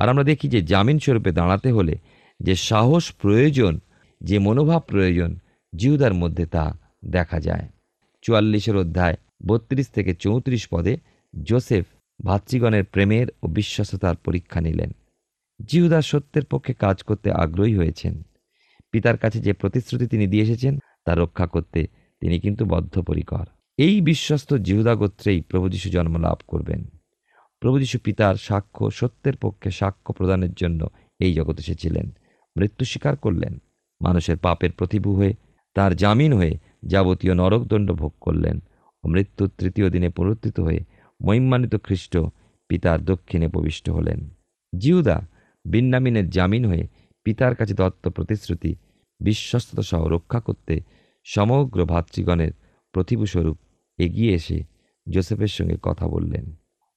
আর 0.00 0.08
আমরা 0.08 0.24
দেখি 0.24 0.46
যে 0.48 0.60
জামিন 0.62 0.98
স্বরূপে 0.98 1.30
দাঁড়াতে 1.32 1.68
হলে 1.72 1.94
যে 2.40 2.54
সাহস 2.54 3.04
প্রয়োজন, 3.12 3.78
যে 4.20 4.36
মনোভাব 4.38 4.82
প্রয়োজন 4.86 5.30
জিহুদার 5.76 6.14
মধ্যে 6.14 6.46
তা 6.46 6.78
দেখা 7.04 7.40
যায়। 7.40 7.68
চুয়াল্লিশের 8.22 8.76
অধ্যায় 8.76 9.16
বত্রিশ 9.46 9.88
থেকে 9.88 10.14
চৌত্রিশ 10.14 10.68
পদে 10.68 10.96
জোসেফ 11.42 11.84
ভাতৃগণের 12.24 12.84
প্রেমের 12.84 13.26
ও 13.42 13.46
বিশ্বাসতার 13.46 14.16
পরীক্ষা 14.16 14.60
নিলেন। 14.60 14.90
জিহুদা 15.64 16.02
সত্যের 16.02 16.44
পক্ষে 16.44 16.74
কাজ 16.74 17.02
করতে 17.02 17.32
আগ্রহী 17.32 17.76
হয়েছেন। 17.76 18.22
পিতার 18.90 19.18
কাছে 19.18 19.40
যে 19.40 19.52
প্রতিশ্রুতি 19.52 20.06
তিনি 20.06 20.26
দিয়ে 20.26 20.42
এসেছেন, 20.42 20.78
তা 21.04 21.14
রক্ষা 21.14 21.46
করতে 21.46 21.86
তিনি 22.20 22.40
কিন্তু 22.40 22.64
বদ্ধপরিকর। 22.64 23.44
এই 23.76 24.00
বিশ্বস্ত 24.00 24.54
জিহুদা 24.54 24.94
গোত্রেই 24.94 25.40
প্রভু 25.40 25.68
যীশু 25.68 25.90
জন্ম 25.90 26.16
লাভ 26.16 26.36
করবেন। 26.46 26.84
প্রভু 27.60 27.78
যীশু 27.78 27.98
পিতার 28.04 28.34
সাক্ষ্য, 28.34 28.90
সত্যের 28.90 29.36
পক্ষে 29.36 29.70
সাক্ষ্য 29.70 30.14
প্রদানের 30.14 30.52
জন্য 30.52 30.90
এই 31.18 31.34
জগৎ 31.34 31.58
এসেছিলেন। 31.58 32.10
মৃত্যু 32.56 32.84
স্বীকার 32.84 33.16
করলেন। 33.16 33.58
মানুষের 34.00 34.36
পাপের 34.36 34.72
প্রতিভু 34.72 35.16
হয়ে 35.16 35.34
তার 35.74 35.96
জামিন 35.96 36.32
হয়ে 36.32 36.58
যাবতীয় 36.84 37.34
নরকদণ্ড 37.34 37.92
ভোগ 37.92 38.12
করলেন 38.20 38.60
মৃত্যুর 39.04 39.50
তৃতীয় 39.58 39.90
দিনে 39.90 40.08
পুনরুত্থিত 40.08 40.60
হয়ে 40.60 40.80
মহিমান্বিত 41.20 41.74
খ্রিস্ট 41.82 42.18
পিতার 42.68 43.04
দক্ষিণে 43.04 43.48
প্রবিষ্ট 43.48 43.90
হলেন। 43.90 44.34
জিউদা 44.78 45.28
বিন্নামিনের 45.64 46.30
জামিন 46.30 46.66
হয়ে 46.66 46.88
পিতার 47.24 47.54
কাছে 47.54 47.74
দত্ত 47.74 48.08
প্রতিশ্রুতি 48.08 48.74
বিশ্বস্ততা 49.20 49.82
সহ 49.82 50.06
রক্ষা 50.06 50.40
করতে 50.40 50.80
সমগ্র 51.24 51.84
ভাতৃগণের 51.84 52.52
প্রতিভূস্বরূপ 52.92 53.58
এগিয়ে 53.98 54.32
এসে 54.34 54.64
জোসেফের 55.08 55.46
সঙ্গে 55.46 55.76
কথা 55.82 56.08
বললেন। 56.08 56.54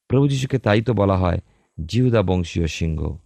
প্রভু 0.07 0.27
যিশুকে 0.27 0.59
তাই 0.59 0.81
তো 0.81 0.93
বলা 0.93 1.17
হয় 1.17 1.39
জিহুদা 1.87 2.21
বংশীয় 2.21 2.67
সিংহ। 2.67 3.17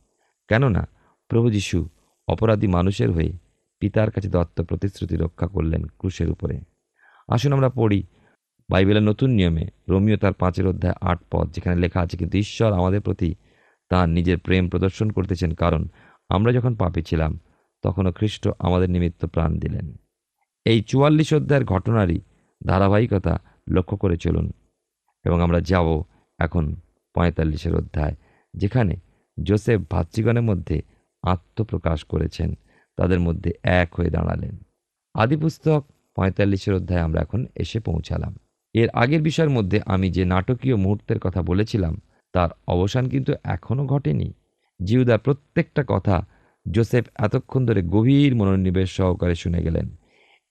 কেননা 0.47 0.87
প্রভু 1.27 1.51
যিশু 1.51 1.89
অপরাধী 2.27 2.67
মানুষের 2.67 3.11
হয়ে 3.11 3.33
পিতার 3.79 4.11
কাছে 4.11 4.29
দত্ত 4.29 4.61
প্রতিশ্রুতি 4.61 5.15
রক্ষা 5.15 5.47
করলেন 5.47 5.81
ক্রুশের 5.99 6.29
উপরে। 6.29 6.55
আসুন 7.27 7.51
আমরা 7.53 7.69
পড়ি 7.69 8.03
বাইবেলের 8.69 9.03
নতুন 9.03 9.29
নিয়মে, 9.29 9.65
রোমিও 9.89 10.17
তার 10.17 10.33
পাঁচের 10.33 10.67
অধ্যায় 10.67 10.95
আট 11.01 11.19
পদ, 11.31 11.45
যেখানে 11.51 11.75
লেখা 11.75 11.99
আছে, 12.01 12.17
কিন্তু 12.17 12.37
ঈশ্বর 12.37 12.73
আমাদের 12.73 13.01
প্রতি 13.01 13.35
তার 13.89 14.09
নিজের 14.09 14.37
প্রেম 14.37 14.69
প্রদর্শন 14.69 15.09
করতেছেন, 15.09 15.51
কারণ 15.53 15.87
আমরা 16.29 16.51
যখন 16.53 16.75
পাপী 16.75 17.01
ছিলাম, 17.01 17.39
তখনও 17.83 18.11
খ্রিস্ট 18.11 18.43
আমাদের 18.59 18.89
নিমিত্ত 18.89 19.25
প্রাণ 19.25 19.51
দিলেন। 19.59 19.97
এই 20.65 20.81
চুয়াল্লিশ 20.81 21.29
অধ্যায়ের 21.33 21.65
ঘটনারই 21.65 22.17
ধারাবাহিকতা 22.67 23.33
লক্ষ্য 23.69 23.97
করে 23.97 24.17
চলুন, 24.17 24.47
এবং 25.25 25.41
আমরা 25.41 25.59
যাব 25.61 25.87
এখন 26.39 26.75
পঁয়তাল্লিশের 27.15 27.75
অধ্যায়, 27.75 28.15
যেখানে 28.53 28.93
জোসেফ 29.43 29.79
ভাতৃগণের 29.91 30.41
মধ্যে 30.41 30.81
আত্মপ্রকাশ 31.23 32.03
করেছেন। 32.03 32.49
তাদের 32.99 33.19
মধ্যে 33.19 33.51
এক 33.63 33.89
হয়ে 33.95 34.09
দাঁড়ালেন। 34.09 34.55
আদিপুস্তক 35.13 35.81
পঁয়তাল্লিশের 36.15 36.73
অধ্যায়ে 36.73 37.01
আমরা 37.01 37.21
এখন 37.21 37.45
এসে 37.55 37.79
পৌঁছালাম। 37.79 38.33
এর 38.73 38.89
আগের 38.93 39.21
বিষয়ের 39.21 39.49
মধ্যে 39.49 39.81
আমি 39.85 40.07
যে 40.11 40.23
নাটকীয় 40.25 40.75
মুহূর্তের 40.75 41.19
কথা 41.19 41.41
বলেছিলাম, 41.41 42.01
তার 42.33 42.49
অবসান 42.67 43.09
কিন্তু 43.09 43.33
এখনও 43.43 43.85
ঘটেনি। 43.85 44.33
জিউদার 44.83 45.19
প্রত্যেকটা 45.19 45.83
কথা 45.87 46.27
জোসেফ 46.71 47.05
এতক্ষণ 47.15 47.65
ধরে 47.65 47.81
গভীর 47.81 48.35
মনোনিবেশ 48.35 48.89
সহকারে 48.91 49.35
শুনে 49.35 49.63
গেলেন। 49.63 49.87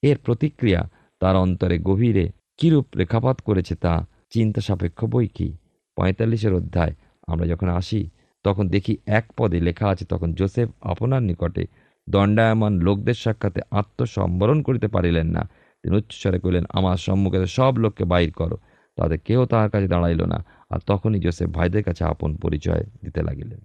এর 0.03 0.17
প্রতিক্রিয়া 0.19 0.91
তার 1.21 1.37
অন্তরে 1.37 1.79
গভীরে 1.79 2.25
কীরূপ 2.59 2.87
রেখাপাত 2.97 3.41
করেছে 3.41 3.75
তা 3.75 4.07
চিন্তা 4.31 4.61
সাপেক্ষ 4.61 5.05
বই 5.05 5.29
কি? 5.29 5.49
পঁয়তাল্লিশের 5.97 6.55
অধ্যায় 6.55 6.95
আমরা 7.27 7.47
যখন 7.47 7.69
আসি, 7.69 8.11
তখন 8.45 8.69
দেখি 8.69 8.97
এক 9.07 9.25
পদে 9.37 9.61
লেখা 9.61 9.87
আছে, 9.89 10.05
তখন 10.05 10.33
জোসেফ 10.33 10.69
আপনার 10.83 11.23
নিকটে 11.23 11.65
দণ্ডায়মান 12.09 12.79
লোকদের 12.79 13.15
সাক্ষাতে 13.15 13.61
আত্মসম্বরণ 13.71 14.63
করিতে 14.63 14.89
পারিলেন 14.89 15.27
না। 15.27 15.49
তিনি 15.83 15.97
উচ্চস্বরে 15.97 16.41
কহিলেন, 16.41 16.65
আমার 16.69 16.97
সম্মুখে 16.97 17.47
সব 17.47 17.75
লোককে 17.79 18.05
বাইর 18.05 18.33
করো। 18.33 18.57
তাদের 18.97 19.19
কেউ 19.19 19.47
তাহার 19.47 19.71
কাছে 19.71 19.89
দাঁড়াইল 19.89 20.25
না। 20.25 20.45
আর 20.71 20.79
তখনই 20.87 21.21
জোসেফ 21.21 21.49
ভাইদের 21.49 21.83
কাছে 21.83 22.05
আপন 22.05 22.37
পরিচয় 22.37 22.85
দিতে 23.05 23.23
লাগিলেন। 23.23 23.61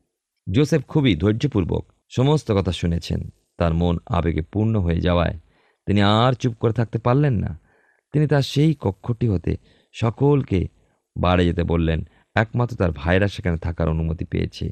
জোসেফ 0.51 0.81
খুবই 0.83 1.15
ধৈর্যপূর্বক 1.15 1.85
সমস্ত 2.09 2.51
কথা 2.51 2.71
শুনেছেন। 2.71 3.29
তার 3.57 3.73
মন 3.73 3.97
আবেগে 4.05 4.41
পূর্ণ 4.41 4.79
হয়ে 4.79 5.01
যাওয়ায় 5.01 5.39
তিনি 5.85 6.01
আর 6.01 6.33
চুপ 6.33 6.53
করে 6.53 6.73
থাকতে 6.73 6.99
পারলেন 6.99 7.33
না। 7.33 7.59
তিনি 8.13 8.27
তার 8.27 8.41
সেই 8.41 8.75
কক্ষটি 8.79 9.27
হতে 9.27 9.57
সকলকে 9.93 10.67
বাড়ি 11.17 11.45
যেতে 11.45 11.63
বললেন। 11.63 12.03
একমাত্র 12.35 12.75
তার 12.75 12.91
ভাইরা 12.95 13.27
সেখানে 13.27 13.57
থাকার 13.57 13.89
অনুমতি 13.89 14.25
পেয়েছে। 14.25 14.71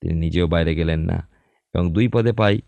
তিনি 0.00 0.18
নিজেও 0.18 0.46
বাইরে 0.46 0.74
গেলেন 0.74 1.00
না 1.00 1.28
এবং 1.74 1.92
দুই 1.92 2.08
পদে 2.08 2.32
পাই 2.32 2.60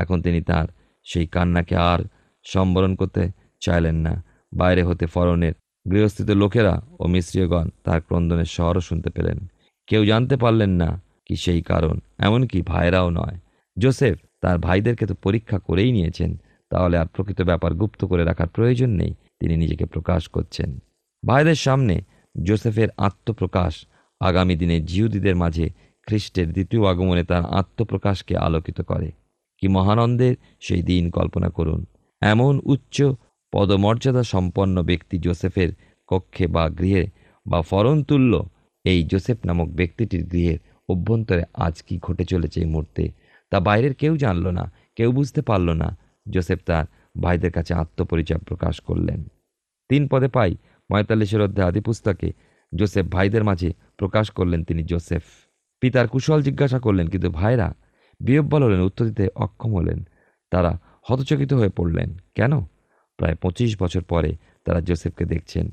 এখন 0.00 0.22
তিনি 0.22 0.40
তার 0.42 0.66
সেই 1.04 1.26
কান্নাকে 1.26 1.76
আর 1.76 1.98
সম্বরণ 2.44 2.94
করতে 2.94 3.22
চাইলেন 3.60 3.96
না। 3.96 4.24
বাইরে 4.52 4.82
হতে 4.82 5.06
ফরনের 5.06 5.52
গৃহস্থিত 5.90 6.30
লোকেরা 6.30 6.82
ও 7.00 7.06
মিশ্রীয়গণ 7.06 7.68
তার 7.84 8.00
ক্রন্দনের 8.00 8.44
স্বরও 8.44 8.80
শুনতে 8.80 9.10
পেলেন। 9.10 9.38
কেউ 9.86 10.04
জানতে 10.04 10.36
পারলেন 10.36 10.70
না 10.70 11.02
কি 11.26 11.36
সেই 11.36 11.62
কারণ, 11.62 12.00
এমনকি 12.18 12.62
ভাইরাও 12.62 13.10
নয়। 13.10 13.36
জোসেফ 13.78 14.18
তার 14.40 14.58
ভাইদেরকে 14.58 15.06
তো 15.06 15.14
পরীক্ষা 15.14 15.58
করেই 15.58 15.92
নিয়েছেন, 15.92 16.40
তাহলে 16.70 16.98
আর 16.98 17.06
প্রকৃত 17.06 17.42
ব্যাপার 17.42 17.74
গুপ্ত 17.74 18.04
করে 18.04 18.24
রাখার 18.24 18.48
প্রয়োজন 18.48 18.90
নেই, 18.90 19.14
তিনি 19.40 19.56
নিজেকে 19.56 19.84
প্রকাশ 19.84 20.28
করছেন। 20.28 20.78
ভাইদের 21.26 21.54
সামনে 21.54 22.00
জোসেফের 22.42 22.88
আত্মপ্রকাশ 22.96 23.86
আগামী 24.20 24.56
দিনে 24.56 24.80
জিহুদীদের 24.80 25.36
মাঝে 25.36 25.70
খ্রিস্টের 26.06 26.52
দ্বিতীয় 26.52 26.88
আগমনে 26.90 27.24
তার 27.24 27.44
আত্মপ্রকাশকে 27.44 28.36
আলোকিত 28.36 28.80
করে। 28.80 29.10
কি 29.60 29.66
মহানন্দের, 29.76 30.34
সেই 30.66 30.82
দিন 30.82 31.04
কল্পনা 31.16 31.48
করুন। 31.58 31.80
এমন 32.22 32.54
উচ্চ 32.72 32.96
পদমর্যাদা 33.52 34.22
সম্পন্ন 34.34 34.76
ব্যক্তি 34.90 35.16
জোসেফের 35.24 35.70
কক্ষে 36.10 36.46
বা 36.54 36.64
গৃহে 36.78 37.04
বা 37.46 37.58
ফরন 37.70 37.98
তুল্য 38.08 38.32
এই 38.84 39.00
জোসেফ 39.10 39.38
নামক 39.48 39.68
ব্যক্তিটির 39.78 40.22
গৃহের 40.32 40.58
অভ্যন্তরে 40.92 41.44
আজ 41.66 41.76
কি 41.86 41.94
ঘটে 42.06 42.24
চলেছে 42.32 42.58
এই 42.64 42.68
মুহূর্তে, 42.72 43.04
তা 43.52 43.56
বাইরের 43.66 43.94
কেউ 44.00 44.12
জানল 44.24 44.46
না, 44.58 44.64
কেউ 44.96 45.10
বুঝতে 45.18 45.40
পারল 45.48 45.68
না। 45.82 45.88
জোসেফ 46.26 46.60
তার 46.68 46.84
ভাইদের 47.22 47.52
কাছে 47.56 47.72
আত্মপরিচয় 47.82 48.40
প্রকাশ 48.48 48.74
করলেন। 48.88 49.20
তিন 49.90 50.02
পদে 50.10 50.28
পাই, 50.36 50.52
পঁয়তাল্লিশের 50.90 51.40
অধ্যায় 51.46 51.68
আদি 51.70 51.80
পুস্তকে 51.86 52.28
জোসেফ 52.72 53.06
ভাইদের 53.14 53.44
মাঝে 53.48 53.68
প্রকাশ 54.00 54.26
করলেন 54.38 54.60
তিনি 54.68 54.82
জোসেফ। 54.90 55.24
পিতার 55.82 56.06
কুশল 56.12 56.40
জিজ্ঞাসা 56.48 56.78
করলেন, 56.86 57.06
কিন্তু 57.12 57.28
ভাইরা 57.40 57.68
বিয়ব্বল 58.20 58.62
হলেন, 58.64 58.80
উত্তর 58.80 59.04
দিতে 59.04 59.28
অক্ষম 59.36 59.72
হলেন। 59.74 60.00
তারা 60.50 60.78
হতচকিত 61.10 61.52
হয়ে 61.52 61.68
পড়লেন। 61.68 62.10
কেন? 62.34 62.52
প্রায় 63.18 63.34
পঁচিশ 63.34 63.82
বছর 63.82 64.02
পরে 64.02 64.36
তারা 64.64 64.80
জোসেফকে 64.80 65.24
দেখছেন, 65.24 65.66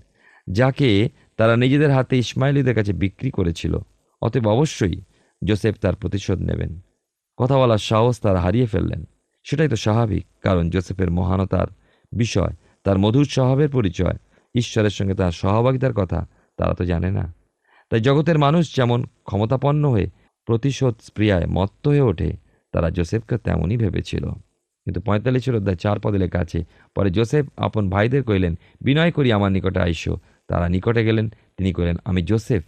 যাকে 0.50 1.10
তারা 1.38 1.56
নিজেদের 1.56 1.92
হাতে 1.92 2.18
ইসমাইলিদের 2.18 2.76
কাছে 2.76 2.94
বিক্রি 2.94 3.30
করেছিল। 3.32 3.78
অতএব 4.22 4.48
অবশ্যই 4.48 5.02
জোসেফ 5.42 5.76
তার 5.82 5.96
প্রতিশোধ 5.96 6.40
নেবেন। 6.40 6.80
কথা 7.38 7.58
বলার 7.58 7.78
সাহস 7.78 8.20
তারা 8.20 8.40
হারিয়ে 8.40 8.66
ফেললেন। 8.66 9.02
সেটাই 9.46 9.70
তো 9.70 9.76
স্বাভাবিক, 9.76 10.26
কারণ 10.44 10.70
জোসেফের 10.70 11.12
মহানতার 11.12 11.68
বিষয়, 12.12 12.54
তার 12.84 12.98
মধুর 12.98 13.26
স্বভাবের 13.26 13.70
পরিচয়, 13.70 14.18
ঈশ্বরের 14.56 14.90
সঙ্গে 14.90 15.16
তার 15.16 15.32
সহভাগিতার 15.32 15.94
কথা 15.94 16.28
তারা 16.58 16.74
তো 16.74 16.84
জানে 16.86 17.12
না। 17.12 17.34
তাই 17.90 18.00
জগতের 18.00 18.38
মানুষ 18.40 18.76
যেমন 18.76 19.06
ক্ষমতাপন্ন 19.24 19.90
হয়ে 19.90 20.08
প্রতিশোধ 20.48 20.96
স্প্রিয়ায় 21.02 21.48
মত্ত 21.48 21.88
হয়ে 21.88 22.02
ওঠে। 22.02 22.38
তারা 22.72 22.90
জোসেফকে 22.90 23.38
তেমনই 23.38 23.78
ভেবেছিল। 23.78 24.30
কিন্তু 24.86 25.02
পঁয়তাল্লিশের 25.02 25.56
অধ্যায় 25.56 25.76
চার 25.76 26.00
পদে 26.00 26.18
লেখা 26.18 26.40
আছে 26.40 26.64
পরে 26.96 27.10
জোসেফ 27.10 27.46
আপন 27.58 27.90
ভাইদের 27.90 28.24
কইলেন 28.24 28.56
বিনয় 28.82 29.12
করি 29.12 29.32
আমার 29.32 29.52
নিকটে 29.52 29.80
আইসো। 29.80 30.20
তারা 30.48 30.70
নিকটে 30.70 31.06
গেলেন। 31.06 31.30
তিনি 31.30 31.74
কইলেন 31.74 31.96
আমি 32.06 32.22
জোসেফ। 32.22 32.64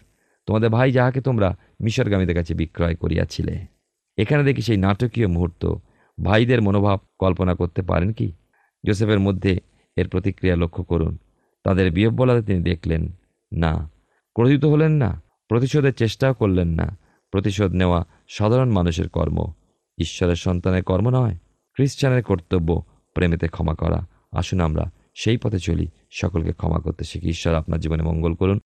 তোমাদের 0.46 0.70
ভাই 0.70 0.92
যাহাকে 0.92 1.22
তোমরা 1.22 1.58
মিশরগামীদের 1.82 2.36
কাছে 2.36 2.54
বিক্রয় 2.54 2.96
করিয়াছিলে। 2.96 3.66
এখানে 4.18 4.44
দেখি 4.44 4.62
সেই 4.62 4.78
নাটকীয় 4.78 5.28
মুহূর্ত। 5.28 5.74
ভাইদের 6.24 6.62
মনোভাব 6.62 7.00
কল্পনা 7.20 7.56
করতে 7.56 7.82
পারেন 7.82 8.12
কি? 8.12 8.34
জোসেফের 8.86 9.20
মধ্যে 9.20 9.60
এর 9.98 10.10
প্রতিক্রিয়া 10.10 10.56
লক্ষ্য 10.56 10.84
করুন। 10.84 11.18
তাদের 11.64 11.92
বিহব্বলাতে 11.92 12.42
তিনি 12.42 12.64
দেখলেন, 12.64 13.12
না। 13.54 13.92
ক্রোধিত 14.34 14.66
হলেন 14.66 14.92
না। 14.92 15.22
প্রতিশোধের 15.48 15.94
চেষ্টাও 15.94 16.34
করলেন 16.34 16.68
না। 16.68 16.98
প্রতিশোধ 17.32 17.72
নেওয়া 17.72 18.06
সাধারণ 18.28 18.70
মানুষের 18.70 19.10
কর্ম। 19.10 19.52
ঈশ্বরের 19.98 20.36
সন্তানের 20.36 20.84
কর্ম 20.84 21.10
নয়, 21.10 21.36
খ্রিস্টানের 21.74 22.24
কর্তব্য 22.24 22.84
প্রেমেতে 23.14 23.48
ক্ষমা 23.48 23.76
করা। 23.76 24.06
আসুন 24.32 24.60
আমরা 24.60 24.92
সেই 25.16 25.38
পথে 25.38 25.60
চলি, 25.60 25.88
সকলকে 26.12 26.54
ক্ষমা 26.54 26.80
করতে 26.80 27.04
শিখি। 27.04 27.30
ঈশ্বর 27.30 27.54
আপনার 27.54 27.80
জীবনে 27.80 28.04
মঙ্গল 28.04 28.34
করুন। 28.34 28.60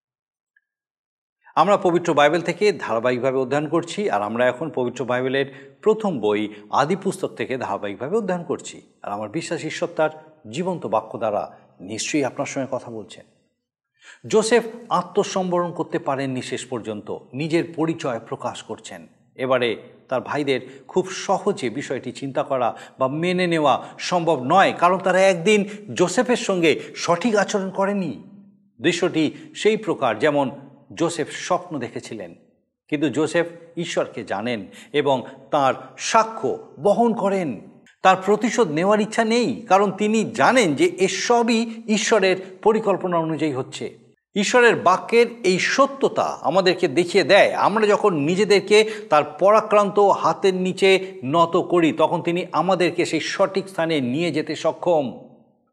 আমরা 1.55 1.77
পবিত্র 1.77 2.13
বাইবেল 2.13 2.41
থেকে 2.41 2.71
ধারাবাহিকভাবে 2.71 3.37
অধ্যয়ন 3.37 3.67
করছি 3.67 4.09
আর 4.09 4.21
আমরা 4.21 4.47
এখন 4.47 4.69
পবিত্র 4.69 5.05
বাইবেলের 5.05 5.77
প্রথম 5.81 6.19
বই 6.19 6.53
আদি 6.69 6.95
পুস্তক 6.95 7.27
থেকে 7.27 7.57
ধারাবাহিকভাবে 7.57 8.17
অধ্যয়ন 8.17 8.43
করছি। 8.43 8.81
আর 9.03 9.11
আমার 9.11 9.29
বিশ্বাস 9.29 9.65
ঈশ্বর 9.65 9.89
তার 9.95 10.09
জীবন্ত 10.51 10.85
বাক্য 10.85 11.17
দ্বারা 11.17 11.57
নিশ্চয়ই 11.79 12.23
আপনার 12.23 12.45
সঙ্গে 12.45 12.67
কথা 12.71 12.91
বলছেন। 12.91 13.25
জোসেফ 14.27 14.63
আত্মসম্বরণ 14.89 15.71
করতে 15.71 15.99
পারেননি 15.99 16.41
শেষ 16.41 16.65
পর্যন্ত। 16.65 17.17
নিজের 17.33 17.63
পরিচয় 17.75 18.19
প্রকাশ 18.19 18.63
করছেন। 18.63 19.07
এবারে 19.35 19.83
তার 20.09 20.21
ভাইদের 20.21 20.83
খুব 20.87 21.09
সহজে 21.09 21.69
বিষয়টি 21.69 22.11
চিন্তা 22.11 22.43
করা 22.43 22.77
বা 22.99 23.07
মেনে 23.07 23.47
নেওয়া 23.47 23.83
সম্ভব 23.99 24.43
নয়, 24.43 24.73
কারণ 24.77 24.97
তারা 24.97 25.21
একদিন 25.21 25.69
জোসেফের 25.93 26.35
সঙ্গে 26.35 26.79
সঠিক 26.95 27.35
আচরণ 27.35 27.69
করেনি। 27.69 28.23
দৃশ্যটি 28.81 29.31
সেই 29.55 29.77
প্রকার 29.77 30.19
যেমন 30.19 30.51
জোসেফ 30.93 31.31
স্বপ্ন 31.31 31.79
দেখেছিলেন। 31.79 32.35
কিন্তু 32.87 33.09
জোসেফ 33.09 33.45
ঈশ্বরকে 33.77 34.23
জানেন 34.23 34.65
এবং 34.93 35.23
তার 35.51 35.73
সাক্ষ্য 35.97 36.57
বহন 36.79 37.13
করেন। 37.13 37.72
তার 38.03 38.17
প্রতিশোধ 38.25 38.71
নেওয়ার 38.71 39.01
ইচ্ছা 39.01 39.25
নেই, 39.25 39.65
কারণ 39.69 39.91
তিনি 39.91 40.31
জানেন 40.35 40.75
যে 40.75 40.85
এসবই 40.85 41.71
ঈশ্বরের 41.87 42.57
পরিকল্পনা 42.63 43.17
অনুযায়ী 43.17 43.51
হচ্ছে। 43.51 43.97
ঈশ্বরের 44.35 44.75
বাক্যের 44.75 45.25
এই 45.43 45.59
সত্যতা 45.59 46.37
আমাদেরকে 46.41 46.87
দেখিয়ে 46.87 47.23
দেয়। 47.23 47.53
আমরা 47.53 47.87
যখন 47.87 48.15
নিজেদেরকে 48.15 48.91
তার 49.09 49.23
পরাক্রান্ত 49.23 49.99
হাতের 49.99 50.53
নিচে 50.53 51.11
নত 51.23 51.57
করি, 51.57 51.91
তখন 51.91 52.21
তিনি 52.21 52.45
আমাদেরকে 52.51 53.05
সেই 53.05 53.19
সঠিক 53.19 53.69
স্থানে 53.69 54.01
নিয়ে 54.01 54.31
যেতে 54.31 54.55
সক্ষম। 54.55 55.19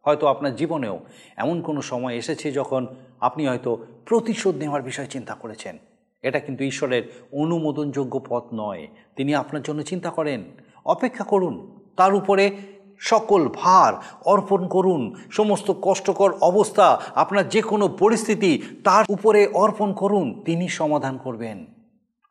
হয়তো 0.04 0.26
আপনার 0.26 0.56
জীবনেও 0.56 1.00
এমন 1.36 1.62
কোনো 1.62 1.82
সময় 1.82 2.16
এসেছে 2.16 2.52
যখন 2.52 2.86
আপনি 3.20 3.46
হয়তো 3.46 3.86
প্রতিশোধ 4.06 4.56
নেওয়ার 4.56 4.82
বিষয়ে 4.82 5.06
চিন্তা 5.06 5.34
করেছেন। 5.34 5.78
এটা 6.22 6.40
কিন্তু 6.40 6.64
ঈশ্বরের 6.64 7.02
অনুমোদনযোগ্য 7.32 8.22
পথ 8.28 8.44
নয়। 8.54 8.86
তিনি 9.16 9.34
আপনার 9.34 9.62
জন্য 9.62 9.82
চিন্তা 9.82 10.10
করেন। 10.10 10.44
অপেক্ষা 10.84 11.24
করুন। 11.24 11.79
তার 11.96 12.14
উপরে 12.14 12.56
সকল 12.98 13.48
ভার 13.48 13.94
অর্পণ 14.24 14.68
করুন। 14.68 15.14
সমস্ত 15.30 15.72
কষ্টকর 15.82 16.32
অবস্থা 16.32 17.02
আপনার 17.14 17.48
যে 17.48 17.62
কোনো 17.62 17.88
পরিস্থিতি 17.88 18.62
তার 18.84 19.04
উপরে 19.08 19.46
অর্পণ 19.46 19.92
করুন, 19.92 20.42
তিনি 20.44 20.68
সমাধান 20.68 21.18
করবেন। 21.18 21.66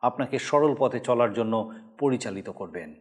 আপনাকে 0.00 0.38
সরল 0.38 0.74
পথে 0.78 1.00
চলার 1.00 1.32
জন্য 1.32 1.72
পরিচালিত 1.98 2.50
করবেন। 2.50 2.94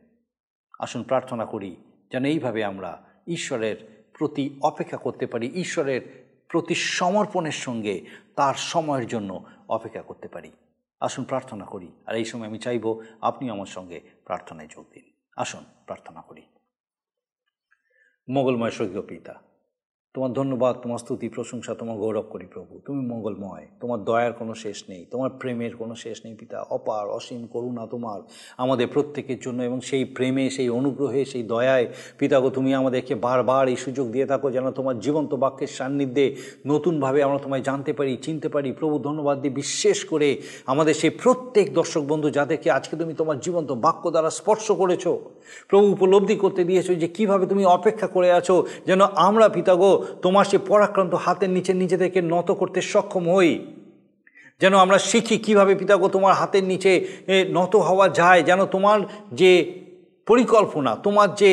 আসুন 0.79 1.03
প্রার্থনা 1.03 1.45
করি, 1.45 1.75
যেন 2.11 2.25
এইভাবে 2.25 2.63
আমরা 2.63 3.05
ঈশ্বরের 3.27 4.09
প্রতি 4.17 4.59
অপেক্ষা 4.61 4.97
করতে 4.97 5.25
পারি, 5.25 5.51
ঈশ্বরের 5.55 6.29
প্রতি 6.49 6.75
সমর্পণের 6.75 7.51
সঙ্গে 7.51 8.05
তার 8.35 8.53
সময়ের 8.53 9.07
জন্য 9.07 9.43
অপেক্ষা 9.69 10.01
করতে 10.01 10.27
পারি। 10.27 10.51
আসুন 10.99 11.23
প্রার্থনা 11.23 11.65
করি, 11.65 11.91
আর 12.07 12.15
এই 12.15 12.25
সময় 12.25 12.47
আমি 12.47 12.59
চাইব 12.59 12.99
আপনি 13.21 13.49
আমার 13.49 13.65
সঙ্গে 13.65 13.99
প্রার্থনায় 14.25 14.67
যোগ 14.71 14.85
দিন। 14.93 15.08
আসুন 15.39 15.63
প্রার্থনা 15.85 16.21
করি। 16.21 16.43
মঙ্গলময় 18.27 18.71
স্বর্গীয় 18.71 19.01
পিতা 19.01 19.33
তোমার 20.15 20.31
ধন্যবাদ, 20.33 20.73
তোমার 20.83 20.99
স্তুতি, 20.99 21.27
প্রশংসা, 21.29 21.71
তোমার 21.73 21.97
গৌরব 21.97 22.27
করি 22.29 22.45
প্রভু। 22.45 22.73
তুমি 22.85 23.01
মঙ্গলময়, 23.05 23.65
তোমার 23.79 23.99
দয়ার 24.03 24.33
কোনো 24.33 24.53
শেষ 24.55 24.77
নেই, 24.89 25.01
তোমার 25.11 25.29
প্রেমের 25.39 25.73
কোনো 25.75 25.93
শেষ 25.95 26.17
নেই 26.25 26.33
পিতা, 26.33 26.59
অপার, 26.69 27.05
অসীম 27.07 27.41
করুণা 27.47 27.83
তোমার, 27.87 28.19
আমাদের 28.57 28.87
প্রত্যেকের 28.87 29.39
জন্য 29.39 29.59
এবং 29.63 29.79
সেই 29.81 30.03
প্রেমে, 30.05 30.45
সেই 30.49 30.69
অনুগ্রহে, 30.69 31.21
সেই 31.25 31.43
দয়ায় 31.43 31.85
পিতাগো 32.19 32.49
তুমি 32.49 32.71
আমাদেরকে 32.73 33.13
বারবার 33.27 33.63
এই 33.67 33.75
সুযোগ 33.75 34.05
দিয়ে 34.11 34.25
থাকো 34.25 34.47
যেন 34.51 34.65
তোমার 34.71 34.95
জীবন্ত 34.99 35.31
বাক্যের 35.33 35.71
সান্নিধ্যে 35.77 36.25
নতুনভাবে 36.65 37.19
আমরা 37.23 37.39
তোমায় 37.39 37.63
জানতে 37.63 37.91
পারি, 37.93 38.13
চিনতে 38.17 38.47
পারি। 38.49 38.69
প্রভু, 38.71 38.95
ধন্যবাদ 38.99 39.35
দিয়ে 39.41 39.53
বিশেষ 39.53 39.97
করে 40.05 40.29
আমাদের 40.65 40.93
সেই 40.93 41.13
প্রত্যেক 41.23 41.67
দর্শক 41.73 42.03
বন্ধু 42.03 42.27
যাদেরকে 42.29 42.67
আজকে 42.71 42.95
তুমি 42.95 43.13
তোমার 43.13 43.37
জীবন্ত 43.39 43.69
বাক্য 43.85 44.03
দ্বারা 44.11 44.29
স্পর্শ 44.29 44.67
করেছ, 44.71 45.05
প্রভু, 45.69 45.85
উপলব্ধি 45.95 46.35
করতে 46.35 46.61
দিয়েছ 46.63 46.87
যে 47.01 47.07
কীভাবে 47.07 47.45
তুমি 47.45 47.63
অপেক্ষা 47.77 48.07
করে 48.15 48.29
আছো 48.31 48.55
যেন 48.87 49.01
আমরা 49.27 49.47
পিতাগো 49.57 49.91
তোমার 50.21 50.45
সে 50.45 50.57
পরাক্রান্ত 50.57 51.13
হাতের 51.13 51.49
নিচে 51.49 51.73
নিজেদেরকে 51.73 52.21
নত 52.21 52.51
করতে 52.51 52.81
সক্ষম 52.81 53.35
হই। 53.35 53.65
যেন 54.61 54.73
আমরা 54.73 54.97
শিখি 54.99 55.37
কীভাবে 55.37 55.75
পিতাগো 55.75 56.07
তোমার 56.07 56.33
হাতের 56.33 56.63
নিচে 56.63 57.07
নত 57.49 57.75
হওয়া 57.75 58.09
যায়। 58.09 58.43
যেন 58.43 58.65
তোমার 58.65 58.99
যে 59.33 59.51
পরিকল্পনা, 60.27 60.95
তোমার 60.95 61.35
যে 61.35 61.51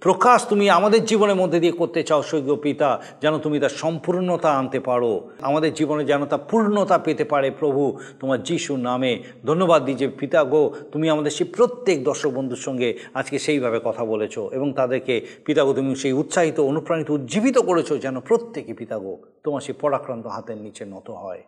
প্রকাশ 0.00 0.48
তুমি 0.48 0.70
আমাদের 0.70 1.04
জীবনের 1.04 1.36
মধ্যে 1.36 1.60
দিয়ে 1.60 1.72
করতে 1.72 2.02
চাও, 2.02 2.22
স্বর্গীয় 2.22 2.56
পিতা, 2.56 3.02
যেন 3.22 3.38
তুমি 3.38 3.60
তার 3.60 3.68
সম্পূর্ণতা 3.68 4.50
আনতে 4.50 4.80
পারো। 4.80 5.30
আমাদের 5.40 5.74
জীবনে 5.74 6.04
যেন 6.04 6.24
তা 6.26 6.36
পূর্ণতা 6.36 6.98
পেতে 6.98 7.24
পারে 7.24 7.50
প্রভু, 7.50 7.98
তোমার 8.20 8.42
যিশুর 8.42 8.78
নামে। 8.78 9.22
ধন্যবাদ 9.46 9.84
দিই 9.84 9.94
যে 9.94 10.08
পিতা 10.08 10.44
গো, 10.44 10.74
তুমি 10.92 11.10
আমাদের 11.10 11.30
সেই 11.30 11.46
প্রত্যেক 11.56 12.04
দর্শক 12.04 12.30
বন্ধুর 12.30 12.58
সঙ্গে 12.58 12.98
আজকে 13.14 13.38
সেইভাবে 13.38 13.80
কথা 13.84 14.04
বলেছ 14.04 14.38
এবং 14.38 14.72
তাদেরকে 14.72 15.26
পিতাগো 15.44 15.72
তুমি 15.72 15.94
সেই 15.94 16.12
উৎসাহিত, 16.12 16.60
অনুপ্রাণিত, 16.60 17.10
উজ্জীবিত 17.10 17.58
করেছ 17.58 17.92
যেন 17.92 18.20
প্রত্যেকে 18.20 18.74
পিতাগো 18.74 19.18
তোমার 19.44 19.60
সেই 19.60 19.74
পরাক্রান্ত 19.80 20.26
হাতের 20.26 20.56
নিচে 20.56 20.84
নত 20.84 21.10
হয় 21.10 21.42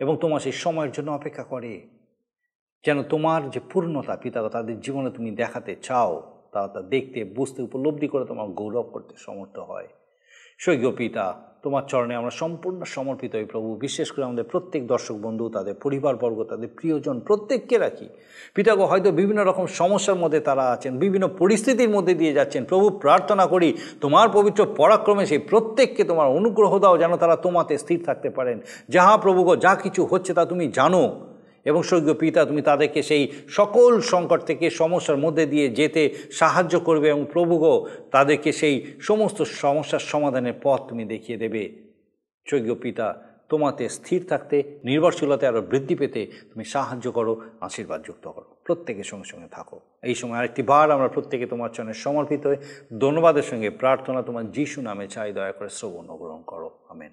এবং 0.00 0.16
তোমার 0.20 0.40
সেই 0.40 0.52
সময়ের 0.52 0.92
জন্য 0.92 1.10
অপেক্ষা 1.10 1.42
করে। 1.42 1.80
যেন 2.84 3.02
তোমার 3.02 3.50
যে 3.50 3.60
পূর্ণতা 3.72 4.16
পিতাগো 4.16 4.48
তাদের 4.48 4.80
জীবনে 4.80 5.10
তুমি 5.10 5.30
দেখাতে 5.30 5.76
চাও। 5.82 6.39
তা 6.52 6.68
তা 6.68 6.80
দেখতে, 6.80 7.24
বুঝতে, 7.24 7.62
উপলব্ধি 7.62 8.08
করে 8.08 8.24
তোমার 8.24 8.46
গৌরব 8.46 8.82
করতে 8.82 9.14
সমর্থ 9.18 9.58
হয়। 9.58 9.88
স্বর্গীয় 10.58 10.90
পিতা, 10.90 11.34
তোমার 11.62 11.82
চরণে 11.88 12.14
আমরা 12.14 12.30
সম্পূর্ণ 12.30 12.84
সমর্পিত 12.84 13.34
হই 13.36 13.44
প্রভু। 13.44 13.74
বিশেষ 13.74 14.12
করে 14.12 14.24
আমাদের 14.24 14.44
প্রত্যেক 14.44 14.86
দর্শক 14.86 15.14
বন্ধু, 15.14 15.48
তাদের 15.48 15.74
পরিবারবর্গ 15.74 16.44
তাদের 16.44 16.68
প্রিয়জন 16.76 17.20
প্রত্যেককে 17.20 17.78
রাখি। 17.78 18.08
পিতাগো 18.54 18.86
হয়তো 18.86 19.10
বিভিন্ন 19.10 19.44
রকম 19.44 19.66
সমস্যার 19.66 20.16
মধ্যে 20.16 20.40
তারা 20.40 20.70
আছেন, 20.70 20.98
বিভিন্ন 20.98 21.28
পরিস্থিতির 21.28 21.90
মধ্যে 21.90 22.14
দিয়ে 22.14 22.32
যাচ্ছেন। 22.32 22.64
প্রভু, 22.64 22.90
প্রার্থনা 22.90 23.46
করি, 23.46 23.76
তোমার 24.00 24.28
পবিত্র 24.32 24.66
পরাক্রমে 24.76 25.26
সেই 25.26 25.38
প্রত্যেককে 25.38 26.04
তোমার 26.04 26.28
অনুগ্রহ 26.28 26.78
দাও 26.78 26.98
যেন 26.98 27.16
তারা 27.16 27.36
তোমাতে 27.36 27.78
স্থির 27.78 28.04
থাকতে 28.04 28.30
পারেন। 28.30 28.60
যাহা 28.88 29.16
প্রভু 29.16 29.44
গো, 29.44 29.56
যা 29.56 29.74
কিছু 29.74 30.06
হচ্ছে 30.06 30.34
তা 30.34 30.44
তুমি 30.44 30.68
জানো। 30.68 31.29
এবং 31.64 31.82
স্বর্গীয় 31.82 32.14
পিতা, 32.14 32.44
তুমি 32.44 32.62
তাদেরকে 32.62 33.02
সেই 33.02 33.30
সকল 33.48 34.00
সংকট 34.00 34.40
থেকে 34.44 34.70
সমস্যার 34.70 35.16
মধ্যে 35.16 35.46
দিয়ে 35.46 35.68
যেতে 35.68 36.14
সাহায্য 36.32 36.80
করবে 36.80 37.08
এবং 37.08 37.26
প্রভুগো 37.32 37.86
তাদেরকে 38.10 38.52
সেই 38.52 38.92
সমস্ত 39.00 39.42
সমস্যার 39.42 40.00
সমাধানের 40.00 40.56
পথ 40.62 40.80
তুমি 40.88 41.04
দেখিয়ে 41.04 41.38
দেবে। 41.38 41.62
স্বর্গীয় 42.46 42.74
পিতা, 42.74 43.06
তোমাতে 43.48 43.88
স্থির 43.88 44.26
থাকতে 44.28 44.56
নির্ভরশীলতা 44.84 45.48
আরও 45.48 45.60
বৃদ্ধি 45.60 45.94
পেতে 45.94 46.26
তুমি 46.26 46.64
সাহায্য 46.64 47.12
করো, 47.12 47.40
আশীর্বাদ 47.60 48.00
যুক্ত 48.06 48.28
করো। 48.28 48.56
প্রত্যেকের 48.64 49.04
সঙ্গে 49.04 49.24
সঙ্গে 49.24 49.48
থাকো। 49.48 49.80
এই 50.02 50.14
সময় 50.14 50.38
আরেকটি 50.38 50.62
বার 50.62 50.90
আমরা 50.90 51.08
প্রত্যেকে 51.08 51.46
তোমার 51.46 51.70
চরণে 51.70 51.92
সমর্পিত 51.92 52.46
হয়ে 52.46 52.56
ধন্যবাদের 53.00 53.42
সঙ্গে 53.42 53.70
প্রার্থনা 53.70 54.22
তোমার 54.22 54.50
যিশু 54.50 54.82
নামে 54.82 55.06
চাই, 55.08 55.32
দয়া 55.32 55.52
করে 55.52 55.68
শ্রবণ 55.68 56.06
গ্রহণ 56.16 56.42
করো। 56.42 56.70
আমেন। 56.88 57.12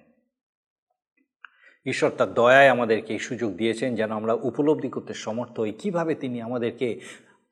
ঈশ্বর 1.88 2.10
তার 2.10 2.34
দয়ায় 2.34 2.68
আমাদেরকে 2.68 3.12
এই 3.12 3.18
সুযোগ 3.18 3.56
দিয়েছেন 3.56 3.94
যেন 3.94 4.12
আমরা 4.12 4.32
উপলব্ধি 4.32 4.88
করতে 4.88 5.14
সমর্থ 5.14 5.60
হই। 5.60 5.72
কীভাবে 5.72 6.14
তিনি 6.14 6.42
আমাদেরকে 6.42 7.00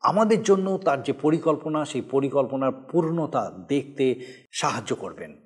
আমাদের 0.00 0.42
জন্য 0.42 0.78
তার 0.84 1.02
যে 1.02 1.12
পরিকল্পনা, 1.12 1.84
সেই 1.84 2.00
পরিকল্পনার 2.00 2.72
পূর্ণতা 2.72 3.52
দেখতে 3.68 4.26
সাহায্য 4.52 4.96
করবেন। 4.96 5.36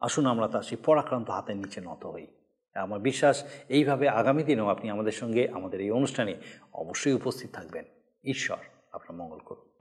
আসুন 0.00 0.26
আমরা 0.26 0.48
তার 0.48 0.62
সেই 0.62 0.78
পরাক্রান্ত 0.84 1.30
হাতের 1.30 1.56
নিচে 1.56 1.80
নত 1.80 2.06
হই। 2.06 2.26
আমার 2.74 3.00
বিশ্বাস, 3.00 3.44
এইভাবে 3.68 4.08
আগামী 4.08 4.42
দিনেও 4.42 4.68
আপনি 4.68 4.90
আমাদের 4.90 5.12
সঙ্গে 5.12 5.48
আমাদের 5.48 5.80
এই 5.80 5.90
অনুষ্ঠানে 5.90 6.34
অবশ্যই 6.72 7.12
উপস্থিত 7.12 7.50
থাকবেন। 7.52 7.84
ঈশ্বর 8.24 8.58
আপনার 8.92 9.16
মঙ্গল 9.16 9.38
করুন। 9.38 9.72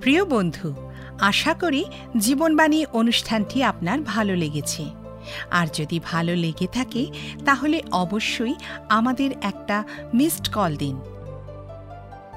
প্রিয় 0.00 0.24
বন্ধু, 0.24 0.74
আশা 1.20 1.54
করি 1.54 1.84
জীবনবাণী 2.18 2.86
অনুষ্ঠানটি 2.92 3.62
আপনার 3.62 3.98
ভালো 4.00 4.36
লেগেছে। 4.36 4.97
আর 5.50 5.66
যদি 5.74 6.00
ভালো 6.04 6.34
লেগে 6.34 6.66
থাকে, 6.66 7.06
তাহলে 7.44 7.82
অবশ্যই 7.92 8.54
আমাদের 8.88 9.30
একটা 9.42 9.84
মিসড 10.14 10.46
কল 10.52 10.76
দিন। 10.76 10.96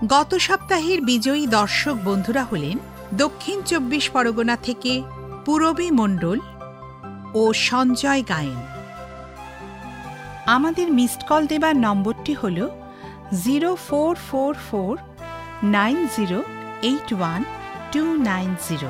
গত 0.08 0.36
সপ্তাহের 0.36 1.02
বিজয়ী 1.02 1.48
দর্শক 1.48 1.96
বন্ধুরা 2.04 2.44
হলেন 2.44 2.78
দক্ষিণ 3.14 3.62
চব্বিশ 3.62 4.10
পরগনা 4.10 4.56
থেকে 4.56 5.02
পূরবী 5.46 5.92
মণ্ডল 5.92 6.40
ও 7.34 7.54
সঞ্জয় 7.54 8.24
গায়েন। 8.30 8.60
আমাদের 10.46 10.92
মিসড 10.92 11.22
কল 11.28 11.48
দেবার 11.48 11.76
নম্বরটি 11.76 12.34
হল 12.34 12.70
zero 13.44 13.76
four 13.76 14.16
four 14.30 14.54
four 14.72 14.98
nine 15.64 16.08
zero 16.18 16.44
eight 16.82 17.14
one 17.14 17.44
two 17.92 18.04
nine 18.14 18.56
zero. 18.70 18.90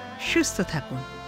সুস্থ 0.29 0.61
থাকুন। 0.61 1.20